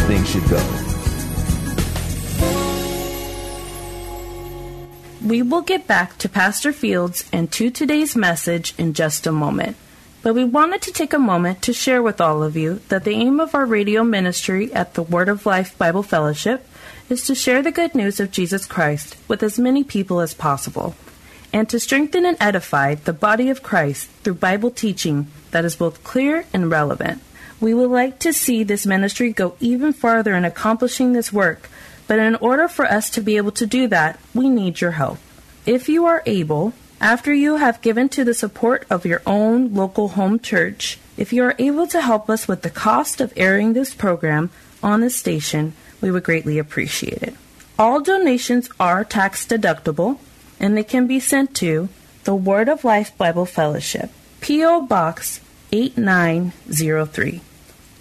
things 0.07 0.29
should 0.29 0.47
go. 0.49 0.85
We 5.25 5.41
will 5.41 5.61
get 5.61 5.85
back 5.85 6.17
to 6.19 6.29
Pastor 6.29 6.73
Fields 6.73 7.29
and 7.31 7.51
to 7.51 7.69
today's 7.69 8.15
message 8.15 8.73
in 8.77 8.93
just 8.93 9.27
a 9.27 9.31
moment. 9.31 9.75
But 10.21 10.35
we 10.35 10.43
wanted 10.43 10.81
to 10.81 10.91
take 10.91 11.13
a 11.13 11.19
moment 11.19 11.61
to 11.61 11.73
share 11.73 12.03
with 12.03 12.19
all 12.19 12.43
of 12.43 12.57
you 12.57 12.81
that 12.89 13.05
the 13.05 13.11
aim 13.11 13.39
of 13.39 13.55
our 13.55 13.65
radio 13.65 14.03
ministry 14.03 14.71
at 14.73 14.93
the 14.93 15.03
Word 15.03 15.29
of 15.29 15.45
Life 15.45 15.77
Bible 15.77 16.03
Fellowship 16.03 16.67
is 17.09 17.25
to 17.25 17.35
share 17.35 17.61
the 17.61 17.71
good 17.71 17.95
news 17.95 18.19
of 18.19 18.29
Jesus 18.29 18.65
Christ 18.65 19.15
with 19.29 19.41
as 19.41 19.57
many 19.57 19.81
people 19.81 20.19
as 20.19 20.33
possible, 20.33 20.93
and 21.53 21.69
to 21.69 21.79
strengthen 21.79 22.25
and 22.25 22.35
edify 22.41 22.95
the 22.95 23.13
body 23.13 23.49
of 23.49 23.63
Christ 23.63 24.09
through 24.23 24.35
Bible 24.35 24.71
teaching 24.71 25.27
that 25.51 25.63
is 25.63 25.77
both 25.77 26.03
clear 26.03 26.45
and 26.53 26.69
relevant. 26.69 27.21
We 27.61 27.73
would 27.73 27.89
like 27.89 28.19
to 28.19 28.33
see 28.33 28.63
this 28.63 28.85
ministry 28.85 29.31
go 29.31 29.55
even 29.61 29.93
farther 29.93 30.35
in 30.35 30.43
accomplishing 30.43 31.13
this 31.13 31.31
work, 31.31 31.69
but 32.07 32.19
in 32.19 32.35
order 32.35 32.67
for 32.67 32.85
us 32.85 33.09
to 33.11 33.21
be 33.21 33.37
able 33.37 33.51
to 33.53 33.65
do 33.65 33.87
that, 33.87 34.19
we 34.35 34.49
need 34.49 34.81
your 34.81 34.91
help. 34.91 35.17
If 35.65 35.87
you 35.87 36.05
are 36.05 36.23
able, 36.25 36.73
after 37.01 37.33
you 37.33 37.57
have 37.57 37.81
given 37.81 38.09
to 38.09 38.23
the 38.23 38.33
support 38.33 38.85
of 38.89 39.05
your 39.05 39.21
own 39.25 39.73
local 39.73 40.09
home 40.09 40.39
church, 40.39 40.99
if 41.17 41.31
you 41.31 41.43
are 41.43 41.55
able 41.57 41.87
to 41.87 42.01
help 42.01 42.29
us 42.29 42.47
with 42.47 42.61
the 42.61 42.69
cost 42.69 43.21
of 43.21 43.33
airing 43.35 43.73
this 43.73 43.93
program 43.93 44.49
on 44.83 45.01
the 45.01 45.09
station, 45.09 45.73
we 46.01 46.11
would 46.11 46.23
greatly 46.23 46.59
appreciate 46.59 47.23
it. 47.23 47.35
All 47.77 48.01
donations 48.01 48.69
are 48.79 49.05
tax 49.05 49.45
deductible 49.45 50.19
and 50.59 50.75
they 50.75 50.83
can 50.83 51.07
be 51.07 51.19
sent 51.19 51.55
to 51.55 51.87
the 52.25 52.35
Word 52.35 52.67
of 52.67 52.83
Life 52.83 53.17
Bible 53.17 53.45
Fellowship, 53.45 54.11
P.O. 54.41 54.81
Box 54.81 55.39
8903, 55.71 57.41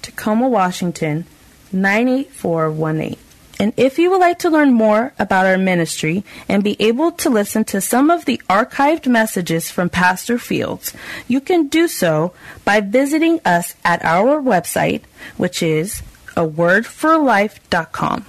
Tacoma, 0.02 0.49
Washington 0.49 1.25
98418. 1.73 3.27
And 3.59 3.73
if 3.77 3.99
you 3.99 4.11
would 4.11 4.21
like 4.21 4.38
to 4.41 4.50
learn 4.50 4.73
more 4.73 5.12
about 5.19 5.47
our 5.47 5.59
ministry 5.59 6.25
and 6.49 6.62
be 6.62 6.77
able 6.79 7.11
to 7.12 7.31
listen 7.31 7.65
to 7.65 7.81
some 7.81 8.09
of 8.09 8.25
the 8.25 8.41
archived 8.49 9.09
messages 9.09 9.71
from 9.71 9.91
Pastor 9.91 10.38
Fields, 10.38 10.95
you 11.27 11.41
can 11.41 11.67
do 11.67 11.88
so 11.88 12.33
by 12.65 12.81
visiting 12.81 13.41
us 13.45 13.75
at 13.85 14.05
our 14.05 14.41
website, 14.41 15.03
which 15.37 15.62
is 15.62 16.03
a 16.37 16.47
wordforlife.com. 16.47 18.25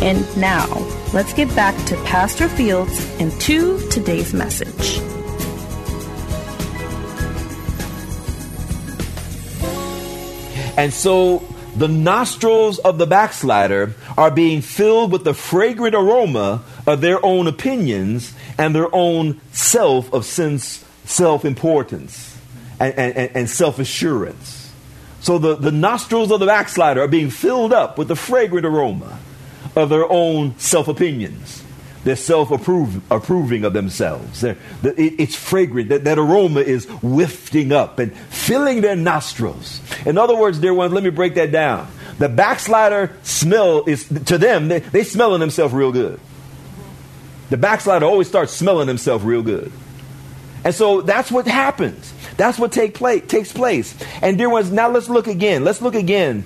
And 0.00 0.36
now, 0.36 0.66
let's 1.12 1.34
get 1.34 1.54
back 1.54 1.76
to 1.86 1.96
Pastor 2.04 2.48
Fields 2.48 3.06
and 3.20 3.30
to 3.42 3.78
today's 3.90 4.32
message. 4.32 5.00
And 10.78 10.92
so 10.92 11.46
the 11.76 11.88
nostrils 11.88 12.78
of 12.78 12.98
the 12.98 13.06
backslider 13.06 13.94
are 14.16 14.30
being 14.30 14.60
filled 14.60 15.12
with 15.12 15.24
the 15.24 15.34
fragrant 15.34 15.94
aroma 15.94 16.62
of 16.86 17.00
their 17.00 17.24
own 17.24 17.46
opinions 17.46 18.34
and 18.58 18.74
their 18.74 18.94
own 18.94 19.40
self 19.52 20.12
of 20.12 20.24
sense, 20.24 20.84
self 21.04 21.44
importance 21.44 22.38
and, 22.80 22.94
and, 22.94 23.36
and 23.36 23.50
self 23.50 23.78
assurance. 23.78 24.72
So 25.20 25.38
the, 25.38 25.54
the 25.54 25.72
nostrils 25.72 26.30
of 26.30 26.40
the 26.40 26.46
backslider 26.46 27.02
are 27.02 27.08
being 27.08 27.30
filled 27.30 27.72
up 27.72 27.96
with 27.96 28.08
the 28.08 28.16
fragrant 28.16 28.66
aroma 28.66 29.20
of 29.76 29.88
their 29.88 30.10
own 30.10 30.58
self 30.58 30.88
opinions 30.88 31.62
they're 32.04 32.16
self 32.16 32.50
approving 32.50 33.64
of 33.64 33.72
themselves. 33.72 34.42
It, 34.42 34.58
it's 34.82 35.36
fragrant. 35.36 35.90
That, 35.90 36.04
that 36.04 36.18
aroma 36.18 36.60
is 36.60 36.88
wafting 37.02 37.72
up 37.72 37.98
and 37.98 38.14
filling 38.16 38.80
their 38.80 38.96
nostrils. 38.96 39.80
In 40.04 40.18
other 40.18 40.34
words, 40.34 40.58
dear 40.58 40.74
ones, 40.74 40.92
let 40.92 41.04
me 41.04 41.10
break 41.10 41.34
that 41.34 41.52
down. 41.52 41.88
The 42.22 42.28
backslider 42.28 43.10
smell 43.24 43.82
is, 43.88 44.06
to 44.06 44.38
them, 44.38 44.68
they, 44.68 44.78
they 44.78 45.02
smelling 45.02 45.40
themselves 45.40 45.74
real 45.74 45.90
good. 45.90 46.20
The 47.50 47.56
backslider 47.56 48.06
always 48.06 48.28
starts 48.28 48.52
smelling 48.52 48.86
himself 48.86 49.24
real 49.24 49.42
good. 49.42 49.72
And 50.62 50.72
so 50.72 51.00
that's 51.00 51.32
what 51.32 51.48
happens. 51.48 52.14
That's 52.36 52.60
what 52.60 52.70
take 52.70 52.94
place, 52.94 53.24
takes 53.26 53.52
place. 53.52 54.00
And 54.22 54.38
dear 54.38 54.48
ones, 54.48 54.70
now 54.70 54.88
let's 54.88 55.08
look 55.08 55.26
again. 55.26 55.64
Let's 55.64 55.82
look 55.82 55.96
again 55.96 56.44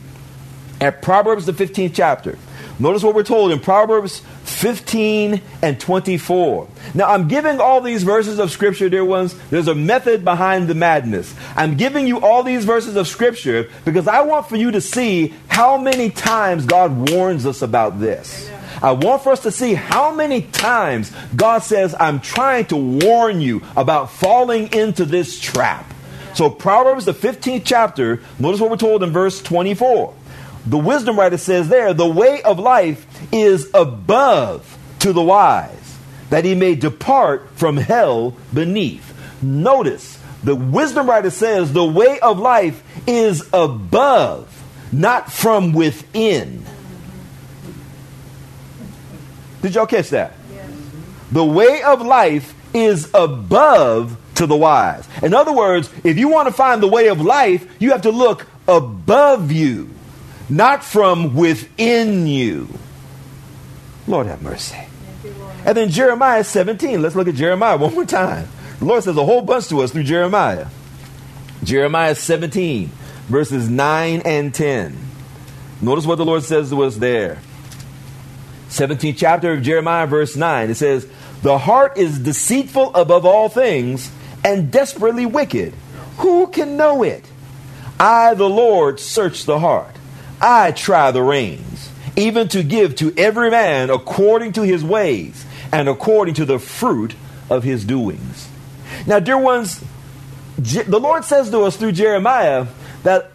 at 0.81 1.03
Proverbs, 1.03 1.45
the 1.45 1.53
15th 1.53 1.93
chapter. 1.93 2.39
Notice 2.79 3.03
what 3.03 3.15
we're 3.15 3.23
told 3.23 3.53
in 3.53 3.61
Proverbs 3.61 4.21
15 4.45 5.41
and 5.63 5.81
24. 5.81 6.69
Now, 6.95 7.09
I'm 7.09 7.27
giving 7.27 7.59
all 7.59 7.81
these 7.81 8.03
verses 8.03 8.39
of 8.39 8.51
Scripture, 8.51 8.91
dear 8.91 9.05
ones. 9.05 9.35
There's 9.49 9.69
a 9.69 9.75
method 9.75 10.25
behind 10.25 10.69
the 10.69 10.75
madness. 10.75 11.35
I'm 11.57 11.77
giving 11.77 12.07
you 12.07 12.21
all 12.21 12.43
these 12.43 12.67
verses 12.67 12.97
of 12.97 13.09
Scripture 13.09 13.71
because 13.87 14.07
I 14.07 14.21
want 14.23 14.49
for 14.49 14.57
you 14.57 14.71
to 14.73 14.81
see 14.83 15.35
how 15.49 15.79
many 15.79 16.11
times 16.11 16.67
God 16.67 17.11
warns 17.11 17.47
us 17.47 17.63
about 17.63 17.99
this. 17.99 18.51
I 18.83 18.93
want 18.93 19.23
for 19.23 19.33
us 19.33 19.41
to 19.45 19.51
see 19.51 19.73
how 19.73 20.13
many 20.15 20.43
times 20.43 21.11
God 21.35 21.61
says, 21.61 21.95
I'm 21.99 22.21
trying 22.21 22.67
to 22.67 22.77
warn 22.77 23.41
you 23.41 23.63
about 23.75 24.11
falling 24.11 24.71
into 24.75 25.07
this 25.07 25.41
trap. 25.41 25.91
So, 26.35 26.51
Proverbs, 26.51 27.07
the 27.07 27.15
15th 27.15 27.63
chapter, 27.65 28.21
notice 28.39 28.61
what 28.61 28.71
we're 28.71 28.77
told 28.77 29.03
in 29.03 29.11
verse 29.11 29.41
24. 29.41 30.13
The 30.67 30.79
wisdom 30.79 31.19
writer 31.19 31.39
says 31.39 31.69
there, 31.69 31.95
the 31.95 32.09
way 32.09 32.43
of 32.43 32.59
life 32.59 33.07
is 33.33 33.71
above 33.73 34.77
to 35.01 35.13
the 35.13 35.23
wise, 35.23 35.99
that 36.31 36.45
he 36.45 36.55
may 36.55 36.75
depart 36.75 37.51
from 37.55 37.77
hell 37.77 38.37
beneath. 38.53 39.15
Notice, 39.43 40.21
the 40.43 40.57
wisdom 40.57 41.09
writer 41.09 41.31
says 41.31 41.73
the 41.73 41.85
way 41.85 42.19
of 42.21 42.39
life 42.39 42.83
is 43.07 43.49
above, 43.53 44.53
not 44.93 45.33
from 45.33 45.73
within. 45.73 46.65
Did 49.63 49.75
y'all 49.75 49.87
catch 49.87 50.11
that? 50.11 50.35
Yes. 50.53 50.71
The 51.33 51.45
way 51.45 51.83
of 51.83 52.03
life 52.03 52.55
is 52.75 53.11
above 53.15 54.17
to 54.37 54.47
the 54.47 54.57
wise. 54.57 55.09
In 55.23 55.35
other 55.35 55.53
words, 55.53 55.91
if 56.05 56.19
you 56.19 56.29
want 56.29 56.47
to 56.49 56.55
find 56.55 56.83
the 56.83 56.89
way 56.89 57.09
of 57.09 57.21
life, 57.21 57.67
you 57.81 57.91
have 57.91 58.03
to 58.03 58.11
look 58.11 58.47
above 58.69 59.51
you, 59.51 59.91
not 60.49 60.85
from 60.85 61.35
within 61.35 62.27
you. 62.27 62.69
Lord 64.07 64.27
have 64.27 64.43
mercy. 64.43 64.77
And 65.65 65.77
then 65.77 65.91
Jeremiah 65.91 66.45
17. 66.45 67.03
Let's 67.03 67.17
look 67.17 67.29
at 67.29 67.35
Jeremiah 67.35 67.77
one 67.77 67.95
more 67.95 68.05
time. 68.05 68.49
The 68.79 68.85
Lord 68.85 69.03
says 69.03 69.17
a 69.17 69.25
whole 69.25 69.43
bunch 69.43 69.69
to 69.69 69.81
us 69.81 69.91
through 69.91 70.05
Jeremiah. 70.05 70.67
Jeremiah 71.65 72.15
17, 72.15 72.89
verses 73.27 73.69
9 73.69 74.23
and 74.25 74.55
10. 74.55 74.97
Notice 75.81 76.07
what 76.07 76.17
the 76.17 76.25
Lord 76.25 76.43
says 76.43 76.71
to 76.71 76.83
us 76.83 76.97
there. 76.97 77.39
17th 78.69 79.17
chapter 79.17 79.53
of 79.53 79.63
Jeremiah, 79.63 80.07
verse 80.07 80.37
9. 80.37 80.71
It 80.71 80.75
says, 80.75 81.09
The 81.43 81.59
heart 81.59 81.97
is 81.97 82.19
deceitful 82.19 82.95
above 82.95 83.25
all 83.25 83.49
things 83.49 84.11
and 84.45 84.71
desperately 84.71 85.27
wicked. 85.27 85.75
Who 86.19 86.47
can 86.49 86.77
know 86.77 87.03
it? 87.03 87.25
I, 87.99 88.35
the 88.35 88.49
Lord, 88.49 89.01
search 89.01 89.45
the 89.45 89.59
heart. 89.59 89.96
I 90.41 90.73
try 90.73 91.11
the 91.11 91.23
reins, 91.23 91.91
even 92.17 92.49
to 92.49 92.63
give 92.63 92.97
to 92.97 93.15
every 93.17 93.51
man 93.51 93.91
according 93.91 94.53
to 94.55 94.63
his 94.63 94.85
ways 94.85 95.45
and 95.73 95.89
according 95.89 96.35
to 96.35 96.45
the 96.45 96.59
fruit 96.59 97.15
of 97.51 97.63
his 97.65 97.85
doings. 97.85 98.49
Now, 99.07 99.19
dear 99.19 99.39
ones, 99.39 99.83
the 100.59 101.01
Lord 101.01 101.25
says 101.25 101.51
to 101.51 101.61
us 101.61 101.77
through 101.77 101.93
Jeremiah 101.93 102.67
that 103.03 103.31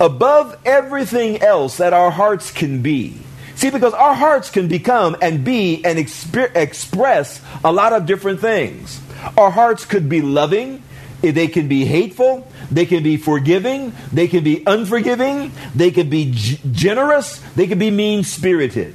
above 0.00 0.58
everything 0.64 1.42
else 1.42 1.78
that 1.78 1.92
our 1.92 2.10
hearts 2.10 2.50
can 2.50 2.82
be, 2.82 3.18
See, 3.56 3.70
because 3.70 3.94
our 3.94 4.14
hearts 4.14 4.50
can 4.50 4.68
become 4.68 5.16
and 5.22 5.42
be 5.42 5.82
and 5.82 5.98
exp- 5.98 6.54
express 6.54 7.40
a 7.64 7.72
lot 7.72 7.94
of 7.94 8.04
different 8.04 8.40
things. 8.40 9.00
Our 9.34 9.50
hearts 9.50 9.86
could 9.86 10.10
be 10.10 10.20
loving, 10.20 10.82
they 11.22 11.48
can 11.48 11.68
be 11.68 11.84
hateful, 11.84 12.46
they 12.70 12.86
can 12.86 13.02
be 13.02 13.16
forgiving, 13.16 13.92
they 14.12 14.28
can 14.28 14.44
be 14.44 14.62
unforgiving, 14.66 15.52
they 15.74 15.90
can 15.90 16.10
be 16.10 16.32
g- 16.32 16.60
generous, 16.70 17.38
they 17.54 17.66
can 17.66 17.78
be 17.78 17.90
mean 17.90 18.22
spirited. 18.22 18.94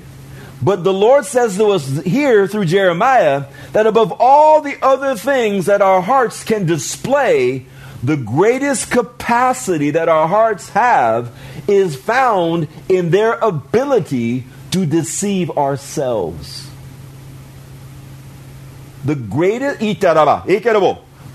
But 0.62 0.84
the 0.84 0.94
Lord 0.94 1.26
says 1.26 1.58
to 1.58 1.72
us 1.72 2.04
here 2.04 2.48
through 2.48 2.66
Jeremiah 2.66 3.46
that 3.74 3.88
above 3.88 4.14
all 4.20 4.62
the 4.62 4.78
other 4.84 5.16
things 5.16 5.66
that 5.66 5.82
our 5.82 6.02
hearts 6.02 6.44
can 6.44 6.68
display, 6.68 7.66
the 8.04 8.18
greatest 8.18 8.92
capacity 8.92 9.92
that 9.92 10.10
our 10.10 10.28
hearts 10.28 10.70
have 10.70 11.36
is 11.68 11.96
found 11.96 12.68
in 12.90 13.10
their 13.10 13.34
ability 13.34 14.44
to 14.72 14.86
deceive 14.86 15.52
ourselves. 15.52 16.70
The 19.04 19.16
greatest 19.16 19.82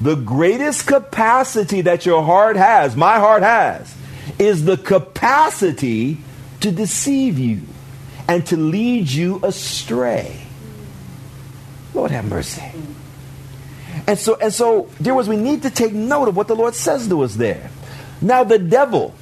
the 0.01 0.15
greatest 0.15 0.87
capacity 0.87 1.81
that 1.83 2.05
your 2.05 2.23
heart 2.23 2.57
has, 2.57 2.97
my 2.97 3.19
heart 3.19 3.43
has, 3.43 3.95
is 4.39 4.65
the 4.65 4.77
capacity 4.77 6.19
to 6.61 6.71
deceive 6.71 7.39
you 7.39 7.63
and 8.29 8.47
to 8.47 8.57
lead 8.57 9.09
you 9.09 9.41
astray. 9.43 10.43
Lord 11.95 12.11
have 12.11 12.27
mercy. 12.27 12.63
And 14.07 14.19
so, 14.19 14.37
and 14.37 14.53
so, 14.53 14.89
dear 15.01 15.15
ones, 15.15 15.29
we 15.29 15.37
need 15.37 15.63
to 15.63 15.71
take 15.71 15.93
note 15.93 16.29
of 16.29 16.37
what 16.37 16.49
the 16.49 16.55
Lord 16.55 16.75
says 16.75 17.09
to 17.09 17.23
us 17.23 17.35
there. 17.35 17.71
Now, 18.21 18.45
the 18.45 18.59
devil 18.59 19.15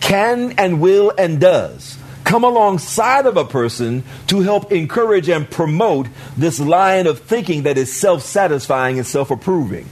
can 0.00 0.52
and 0.52 0.80
will 0.80 1.12
and 1.18 1.40
does 1.40 1.98
come 2.30 2.44
alongside 2.44 3.26
of 3.26 3.36
a 3.36 3.44
person 3.44 4.04
to 4.28 4.40
help 4.40 4.70
encourage 4.70 5.28
and 5.28 5.50
promote 5.50 6.06
this 6.36 6.60
line 6.60 7.08
of 7.08 7.18
thinking 7.18 7.64
that 7.64 7.76
is 7.76 7.92
self 7.92 8.22
satisfying 8.22 8.98
and 8.98 9.06
self 9.06 9.32
approving. 9.32 9.84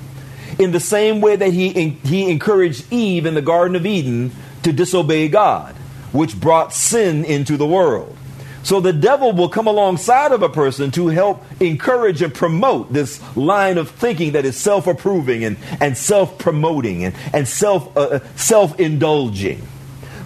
In 0.57 0.71
the 0.71 0.79
same 0.79 1.21
way 1.21 1.35
that 1.35 1.53
he, 1.53 1.71
he 2.05 2.31
encouraged 2.31 2.93
Eve 2.93 3.27
in 3.27 3.35
the 3.35 3.43
Garden 3.43 3.75
of 3.75 3.85
Eden 3.85 4.31
to 4.63 4.73
disobey 4.73 5.27
God, 5.27 5.75
which 6.13 6.39
brought 6.39 6.73
sin 6.73 7.25
into 7.25 7.57
the 7.57 7.67
world. 7.67 8.17
So 8.63 8.79
the 8.79 8.93
devil 8.93 9.33
will 9.33 9.49
come 9.49 9.67
alongside 9.67 10.31
of 10.31 10.43
a 10.43 10.49
person 10.49 10.93
to 10.93 11.09
help 11.09 11.45
encourage 11.61 12.23
and 12.23 12.33
promote 12.33 12.93
this 12.93 13.21
line 13.37 13.79
of 13.79 13.91
thinking 13.91 14.33
that 14.33 14.45
is 14.45 14.57
self 14.57 14.87
approving 14.87 15.43
and, 15.43 15.57
and 15.81 15.99
self 15.99 16.39
promoting 16.39 17.03
and, 17.03 17.17
and 17.35 17.49
self 17.49 17.97
uh, 17.97 18.21
self 18.37 18.79
indulging. 18.79 19.67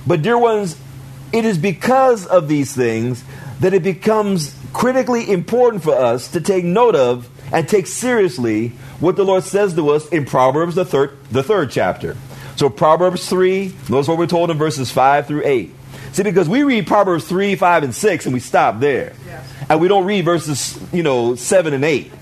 But, 0.07 0.21
dear 0.21 0.37
ones, 0.37 0.77
it 1.33 1.45
is 1.45 1.59
because 1.59 2.27
of 2.27 2.49
these 2.49 2.75
things 2.75 3.25
that 3.61 3.73
it 3.73 3.83
becomes 3.83 4.57
critically 4.73 5.31
important 5.31 5.83
for 5.83 5.95
us 5.95 6.29
to 6.33 6.41
take 6.41 6.65
note 6.65 6.95
of 6.95 7.29
and 7.53 7.69
take 7.69 7.87
seriously 7.87 8.69
what 9.01 9.17
the 9.17 9.25
Lord 9.25 9.45
says 9.45 9.75
to 9.75 9.91
us 9.91 10.09
in 10.09 10.25
Proverbs, 10.25 10.75
the 10.75 10.85
third, 10.85 11.17
the 11.31 11.43
third 11.43 11.71
chapter. 11.71 12.17
So, 12.57 12.69
Proverbs 12.69 13.29
3, 13.29 13.75
notice 13.89 14.09
what 14.09 14.19
we're 14.19 14.27
told 14.27 14.51
in 14.51 14.59
verses 14.59 14.91
5 14.91 15.27
through 15.27 15.43
8. 15.45 15.75
See, 16.13 16.23
because 16.23 16.49
we 16.49 16.63
read 16.63 16.87
Proverbs 16.87 17.27
3, 17.27 17.57
5, 17.57 17.83
and 17.83 17.95
6, 17.95 18.27
and 18.27 18.35
we 18.35 18.41
stop 18.41 18.81
there. 18.81 19.15
Yes. 19.27 19.53
And 19.71 19.81
we 19.81 19.89
don't 19.89 20.05
read 20.05 20.25
verses, 20.25 20.79
you 20.93 21.03
know, 21.03 21.35
7 21.35 21.73
and 21.73 21.85
8. 21.85 22.13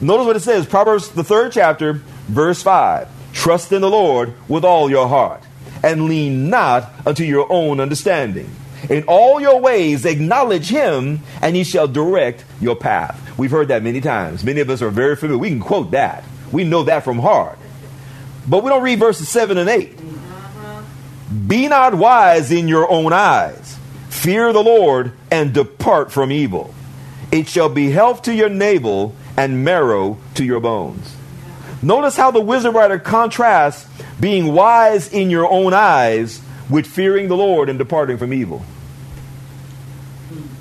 Notice 0.00 0.26
what 0.26 0.36
it 0.36 0.40
says 0.40 0.66
Proverbs, 0.66 1.10
the 1.10 1.24
third 1.24 1.52
chapter, 1.52 1.94
verse 2.26 2.62
5. 2.62 3.08
Trust 3.32 3.70
in 3.70 3.80
the 3.80 3.90
Lord 3.90 4.34
with 4.48 4.64
all 4.64 4.90
your 4.90 5.06
heart 5.06 5.42
and 5.82 6.06
lean 6.06 6.50
not 6.50 6.90
unto 7.06 7.24
your 7.24 7.46
own 7.50 7.80
understanding. 7.80 8.50
In 8.88 9.04
all 9.04 9.40
your 9.40 9.60
ways 9.60 10.04
acknowledge 10.04 10.68
him, 10.68 11.20
and 11.42 11.54
he 11.54 11.64
shall 11.64 11.86
direct 11.86 12.44
your 12.60 12.76
path. 12.76 13.38
We've 13.38 13.50
heard 13.50 13.68
that 13.68 13.82
many 13.82 14.00
times. 14.00 14.42
Many 14.42 14.60
of 14.60 14.70
us 14.70 14.82
are 14.82 14.90
very 14.90 15.16
familiar. 15.16 15.38
We 15.38 15.50
can 15.50 15.60
quote 15.60 15.90
that. 15.90 16.24
We 16.50 16.64
know 16.64 16.84
that 16.84 17.04
from 17.04 17.18
heart. 17.18 17.58
But 18.48 18.64
we 18.64 18.70
don't 18.70 18.82
read 18.82 18.98
verses 18.98 19.28
7 19.28 19.58
and 19.58 19.68
8. 19.68 19.98
Be 21.46 21.68
not 21.68 21.94
wise 21.94 22.50
in 22.50 22.68
your 22.68 22.90
own 22.90 23.12
eyes. 23.12 23.78
Fear 24.08 24.52
the 24.52 24.62
Lord 24.62 25.12
and 25.30 25.52
depart 25.52 26.10
from 26.10 26.32
evil. 26.32 26.74
It 27.30 27.48
shall 27.48 27.68
be 27.68 27.90
health 27.90 28.22
to 28.22 28.34
your 28.34 28.48
navel 28.48 29.14
and 29.36 29.64
marrow 29.64 30.18
to 30.34 30.44
your 30.44 30.58
bones. 30.58 31.14
Notice 31.82 32.16
how 32.16 32.30
the 32.30 32.40
wisdom 32.40 32.74
writer 32.74 32.98
contrasts 32.98 33.86
being 34.20 34.52
wise 34.52 35.12
in 35.12 35.30
your 35.30 35.50
own 35.50 35.72
eyes 35.72 36.40
with 36.68 36.86
fearing 36.86 37.28
the 37.28 37.36
Lord 37.36 37.68
and 37.68 37.78
departing 37.78 38.18
from 38.18 38.32
evil. 38.32 38.62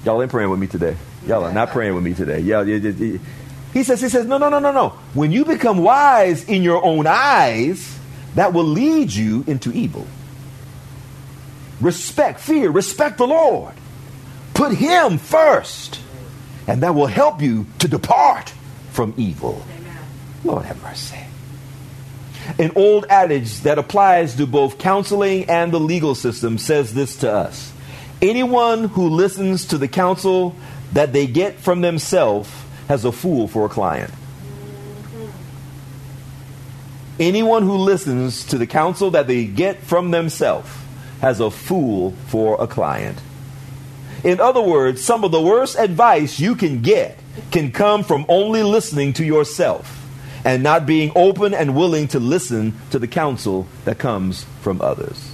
Y'all 0.06 0.22
ain't 0.22 0.32
praying 0.32 0.50
with 0.50 0.60
me 0.60 0.68
today. 0.68 0.96
Y'all 1.28 1.44
are 1.44 1.52
not 1.52 1.70
praying 1.70 1.94
with 1.94 2.04
me 2.04 2.14
today. 2.14 2.40
Yeah, 2.40 2.64
he 2.64 3.84
says, 3.84 4.02
he 4.02 4.10
says, 4.10 4.26
no, 4.26 4.38
no, 4.38 4.50
no, 4.50 4.60
no, 4.60 4.72
no. 4.72 4.90
When 5.14 5.32
you 5.32 5.46
become 5.46 5.80
wise 5.80 6.48
in 6.48 6.64
your 6.64 6.84
own 6.84 7.06
eyes, 7.06 8.00
that 8.36 8.54
will 8.54 8.64
lead 8.64 9.12
you 9.12 9.44
into 9.46 9.72
evil. 9.72 10.08
Respect, 11.82 12.40
fear, 12.40 12.70
respect 12.72 13.18
the 13.18 13.28
Lord. 13.28 13.74
Put 14.54 14.74
Him 14.74 15.18
first, 15.18 16.00
and 16.68 16.84
that 16.84 16.96
will 16.96 17.08
help 17.08 17.42
you 17.42 17.68
to 17.80 17.88
depart 17.88 18.54
from 18.92 19.14
evil. 19.18 19.64
Amen. 19.78 19.98
Lord 20.44 20.66
have 20.66 20.82
mercy 20.82 21.20
an 22.58 22.72
old 22.76 23.06
adage 23.10 23.62
that 23.62 23.78
applies 23.78 24.36
to 24.36 24.48
both 24.48 24.78
counseling 24.78 25.50
and 25.50 25.72
the 25.72 25.80
legal 25.80 26.16
system 26.16 26.58
says 26.58 26.94
this 26.94 27.18
to 27.18 27.32
us 27.32 27.74
Anyone 28.22 28.86
who 28.86 29.10
listens 29.10 29.66
to 29.68 29.78
the 29.78 29.88
counsel 29.88 30.56
that 30.94 31.14
they 31.14 31.28
get 31.28 31.56
from 31.60 31.82
themselves 31.82 32.50
has 32.88 33.06
a 33.06 33.12
fool 33.12 33.48
for 33.48 33.66
a 33.66 33.70
client. 33.70 34.12
Anyone 37.20 37.64
who 37.64 37.76
listens 37.76 38.46
to 38.46 38.58
the 38.58 38.66
counsel 38.66 39.12
that 39.12 39.28
they 39.28 39.46
get 39.46 39.82
from 39.84 40.12
themselves 40.12 40.70
has 41.22 41.40
a 41.40 41.52
fool 41.52 42.12
for 42.28 42.62
a 42.62 42.68
client. 42.68 43.20
In 44.24 44.40
other 44.40 44.62
words, 44.62 45.04
some 45.04 45.24
of 45.24 45.32
the 45.32 45.42
worst 45.42 45.78
advice 45.78 46.40
you 46.40 46.56
can 46.56 46.82
get 46.82 47.20
can 47.52 47.72
come 47.72 48.04
from 48.04 48.26
only 48.28 48.64
listening 48.64 49.14
to 49.14 49.26
yourself 49.26 50.00
and 50.50 50.64
not 50.64 50.88
being 50.88 51.12
open 51.16 51.54
and 51.54 51.76
willing 51.76 52.08
to 52.08 52.20
listen 52.20 52.74
to 52.90 52.98
the 52.98 53.08
counsel 53.08 53.68
that 53.86 54.00
comes 54.00 54.46
from 54.62 54.82
others. 54.82 55.32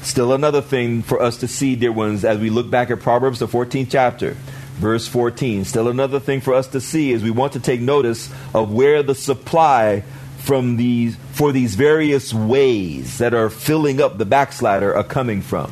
Still, 0.00 0.32
another 0.32 0.62
thing 0.62 1.02
for 1.02 1.20
us 1.20 1.36
to 1.36 1.48
see, 1.48 1.76
dear 1.76 1.92
ones, 1.92 2.24
as 2.24 2.38
we 2.38 2.48
look 2.48 2.70
back 2.70 2.90
at 2.90 3.00
Proverbs, 3.00 3.40
the 3.40 3.46
14th 3.46 3.88
chapter. 3.90 4.34
Verse 4.76 5.06
14. 5.06 5.66
Still 5.66 5.86
another 5.86 6.18
thing 6.18 6.40
for 6.40 6.54
us 6.54 6.66
to 6.68 6.80
see 6.80 7.12
is 7.12 7.22
we 7.22 7.30
want 7.30 7.52
to 7.52 7.60
take 7.60 7.82
notice 7.82 8.32
of 8.54 8.72
where 8.72 9.02
the 9.02 9.14
supply 9.14 10.02
from 10.38 10.78
these 10.78 11.14
for 11.32 11.52
these 11.52 11.74
various 11.74 12.32
ways 12.32 13.18
that 13.18 13.34
are 13.34 13.50
filling 13.50 14.00
up 14.00 14.16
the 14.16 14.24
backslider 14.24 14.96
are 14.96 15.04
coming 15.04 15.42
from. 15.42 15.70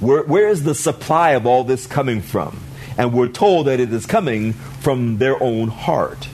Where, 0.00 0.22
where 0.22 0.48
is 0.48 0.62
the 0.62 0.74
supply 0.74 1.32
of 1.32 1.46
all 1.46 1.64
this 1.64 1.86
coming 1.86 2.22
from? 2.22 2.58
And 2.96 3.12
we're 3.12 3.28
told 3.28 3.66
that 3.66 3.78
it 3.78 3.92
is 3.92 4.06
coming 4.06 4.54
from 4.54 5.18
their 5.18 5.40
own 5.42 5.68
heart. 5.68 6.28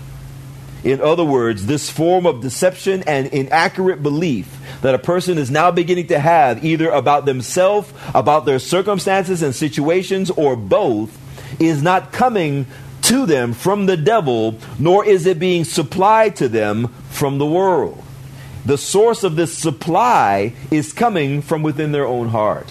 In 0.86 1.00
other 1.00 1.24
words, 1.24 1.66
this 1.66 1.90
form 1.90 2.26
of 2.26 2.40
deception 2.40 3.02
and 3.08 3.26
inaccurate 3.26 4.04
belief 4.04 4.56
that 4.82 4.94
a 4.94 5.00
person 5.00 5.36
is 5.36 5.50
now 5.50 5.72
beginning 5.72 6.06
to 6.06 6.20
have 6.20 6.64
either 6.64 6.90
about 6.90 7.24
themselves, 7.24 7.92
about 8.14 8.44
their 8.44 8.60
circumstances 8.60 9.42
and 9.42 9.52
situations, 9.52 10.30
or 10.30 10.54
both, 10.54 11.18
is 11.60 11.82
not 11.82 12.12
coming 12.12 12.66
to 13.02 13.26
them 13.26 13.52
from 13.52 13.86
the 13.86 13.96
devil, 13.96 14.60
nor 14.78 15.04
is 15.04 15.26
it 15.26 15.40
being 15.40 15.64
supplied 15.64 16.36
to 16.36 16.48
them 16.48 16.86
from 17.10 17.38
the 17.38 17.46
world. 17.46 18.00
The 18.64 18.78
source 18.78 19.24
of 19.24 19.34
this 19.34 19.58
supply 19.58 20.54
is 20.70 20.92
coming 20.92 21.42
from 21.42 21.64
within 21.64 21.90
their 21.90 22.06
own 22.06 22.28
heart. 22.28 22.70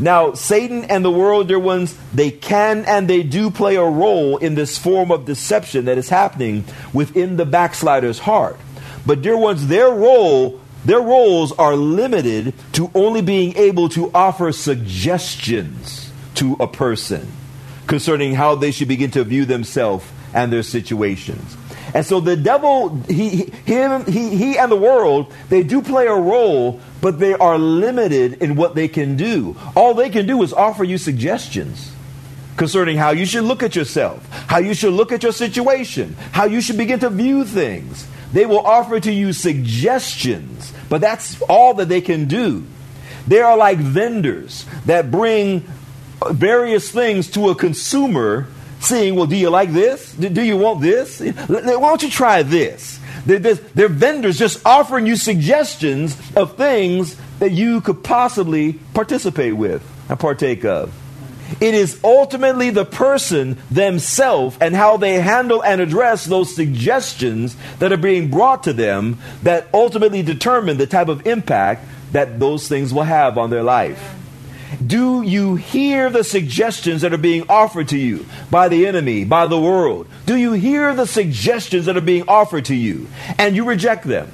Now, 0.00 0.32
Satan 0.32 0.84
and 0.84 1.04
the 1.04 1.10
world, 1.10 1.48
dear 1.48 1.58
ones, 1.58 1.94
they 2.14 2.30
can 2.30 2.86
and 2.86 3.08
they 3.08 3.22
do 3.22 3.50
play 3.50 3.76
a 3.76 3.84
role 3.84 4.38
in 4.38 4.54
this 4.54 4.78
form 4.78 5.12
of 5.12 5.26
deception 5.26 5.84
that 5.84 5.98
is 5.98 6.08
happening 6.08 6.64
within 6.94 7.36
the 7.36 7.44
backslider's 7.44 8.18
heart. 8.18 8.58
But, 9.04 9.20
dear 9.20 9.36
ones, 9.36 9.66
their 9.66 9.90
role, 9.90 10.58
their 10.86 11.00
roles 11.00 11.52
are 11.52 11.76
limited 11.76 12.54
to 12.72 12.90
only 12.94 13.20
being 13.20 13.54
able 13.56 13.90
to 13.90 14.10
offer 14.14 14.52
suggestions 14.52 16.10
to 16.36 16.56
a 16.58 16.66
person 16.66 17.30
concerning 17.86 18.34
how 18.34 18.54
they 18.54 18.70
should 18.70 18.88
begin 18.88 19.10
to 19.10 19.24
view 19.24 19.44
themselves 19.44 20.06
and 20.32 20.50
their 20.50 20.62
situations. 20.62 21.56
And 21.94 22.06
so 22.06 22.20
the 22.20 22.36
devil, 22.36 22.96
he, 23.08 23.46
him, 23.64 24.04
he, 24.06 24.36
he 24.36 24.58
and 24.58 24.70
the 24.70 24.76
world, 24.76 25.32
they 25.48 25.62
do 25.62 25.82
play 25.82 26.06
a 26.06 26.14
role, 26.14 26.80
but 27.00 27.18
they 27.18 27.34
are 27.34 27.58
limited 27.58 28.42
in 28.42 28.56
what 28.56 28.74
they 28.74 28.88
can 28.88 29.16
do. 29.16 29.56
All 29.74 29.94
they 29.94 30.10
can 30.10 30.26
do 30.26 30.42
is 30.42 30.52
offer 30.52 30.84
you 30.84 30.98
suggestions 30.98 31.92
concerning 32.56 32.96
how 32.96 33.10
you 33.10 33.24
should 33.24 33.44
look 33.44 33.62
at 33.62 33.74
yourself, 33.74 34.26
how 34.48 34.58
you 34.58 34.74
should 34.74 34.92
look 34.92 35.12
at 35.12 35.22
your 35.22 35.32
situation, 35.32 36.14
how 36.32 36.44
you 36.44 36.60
should 36.60 36.76
begin 36.76 37.00
to 37.00 37.10
view 37.10 37.44
things. 37.44 38.06
They 38.32 38.46
will 38.46 38.60
offer 38.60 39.00
to 39.00 39.12
you 39.12 39.32
suggestions, 39.32 40.72
but 40.88 41.00
that's 41.00 41.40
all 41.42 41.74
that 41.74 41.88
they 41.88 42.00
can 42.00 42.26
do. 42.26 42.64
They 43.26 43.40
are 43.40 43.56
like 43.56 43.78
vendors 43.78 44.66
that 44.86 45.10
bring 45.10 45.66
various 46.30 46.90
things 46.90 47.30
to 47.30 47.48
a 47.48 47.54
consumer 47.54 48.46
saying, 48.80 49.14
Well, 49.14 49.26
do 49.26 49.36
you 49.36 49.50
like 49.50 49.72
this? 49.72 50.12
Do 50.14 50.42
you 50.42 50.56
want 50.56 50.80
this? 50.80 51.20
Why 51.20 51.60
don't 51.60 52.02
you 52.02 52.10
try 52.10 52.42
this? 52.42 52.98
They're 53.26 53.88
vendors 53.88 54.38
just 54.38 54.64
offering 54.66 55.06
you 55.06 55.16
suggestions 55.16 56.16
of 56.36 56.56
things 56.56 57.16
that 57.38 57.52
you 57.52 57.80
could 57.80 58.02
possibly 58.02 58.74
participate 58.94 59.54
with 59.54 59.82
and 60.08 60.18
partake 60.18 60.64
of. 60.64 60.92
It 61.60 61.74
is 61.74 61.98
ultimately 62.04 62.70
the 62.70 62.84
person 62.84 63.58
themselves 63.70 64.56
and 64.60 64.74
how 64.74 64.96
they 64.98 65.14
handle 65.20 65.62
and 65.64 65.80
address 65.80 66.24
those 66.24 66.54
suggestions 66.54 67.56
that 67.80 67.92
are 67.92 67.96
being 67.96 68.30
brought 68.30 68.62
to 68.64 68.72
them 68.72 69.18
that 69.42 69.66
ultimately 69.74 70.22
determine 70.22 70.76
the 70.76 70.86
type 70.86 71.08
of 71.08 71.26
impact 71.26 71.86
that 72.12 72.38
those 72.38 72.68
things 72.68 72.94
will 72.94 73.02
have 73.02 73.36
on 73.36 73.50
their 73.50 73.64
life. 73.64 74.19
Do 74.90 75.22
you 75.22 75.54
hear 75.54 76.10
the 76.10 76.24
suggestions 76.24 77.02
that 77.02 77.12
are 77.12 77.18
being 77.18 77.44
offered 77.48 77.86
to 77.90 77.96
you 77.96 78.26
by 78.50 78.68
the 78.68 78.88
enemy, 78.88 79.24
by 79.24 79.46
the 79.46 79.60
world? 79.60 80.08
Do 80.26 80.34
you 80.34 80.50
hear 80.50 80.92
the 80.96 81.06
suggestions 81.06 81.86
that 81.86 81.96
are 81.96 82.00
being 82.00 82.24
offered 82.26 82.64
to 82.64 82.74
you 82.74 83.06
and 83.38 83.54
you 83.54 83.64
reject 83.64 84.02
them? 84.02 84.32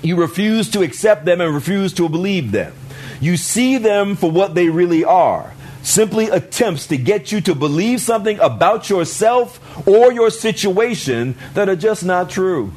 You 0.00 0.16
refuse 0.16 0.70
to 0.70 0.80
accept 0.80 1.26
them 1.26 1.42
and 1.42 1.54
refuse 1.54 1.92
to 1.94 2.08
believe 2.08 2.52
them. 2.52 2.72
You 3.20 3.36
see 3.36 3.76
them 3.76 4.16
for 4.16 4.30
what 4.30 4.54
they 4.54 4.70
really 4.70 5.04
are 5.04 5.52
simply 5.82 6.30
attempts 6.30 6.86
to 6.86 6.96
get 6.96 7.30
you 7.30 7.42
to 7.42 7.54
believe 7.54 8.00
something 8.00 8.40
about 8.40 8.88
yourself 8.88 9.86
or 9.86 10.10
your 10.10 10.30
situation 10.30 11.36
that 11.52 11.68
are 11.68 11.76
just 11.76 12.02
not 12.02 12.30
true. 12.30 12.72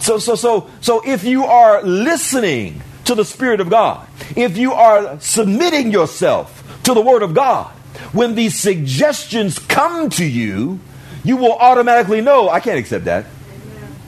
So, 0.00 0.16
so, 0.18 0.34
so, 0.34 0.70
so 0.80 1.02
if 1.06 1.24
you 1.24 1.44
are 1.44 1.82
listening 1.82 2.82
to 3.04 3.14
the 3.14 3.24
Spirit 3.24 3.60
of 3.60 3.70
God, 3.70 4.06
if 4.36 4.56
you 4.56 4.72
are 4.72 5.18
submitting 5.20 5.90
yourself 5.92 6.80
to 6.84 6.94
the 6.94 7.00
Word 7.00 7.22
of 7.22 7.34
God, 7.34 7.70
when 8.12 8.34
these 8.34 8.58
suggestions 8.58 9.58
come 9.58 10.10
to 10.10 10.24
you, 10.24 10.80
you 11.24 11.36
will 11.36 11.52
automatically 11.52 12.20
know, 12.20 12.48
I 12.48 12.60
can't 12.60 12.78
accept 12.78 13.04
that. 13.04 13.26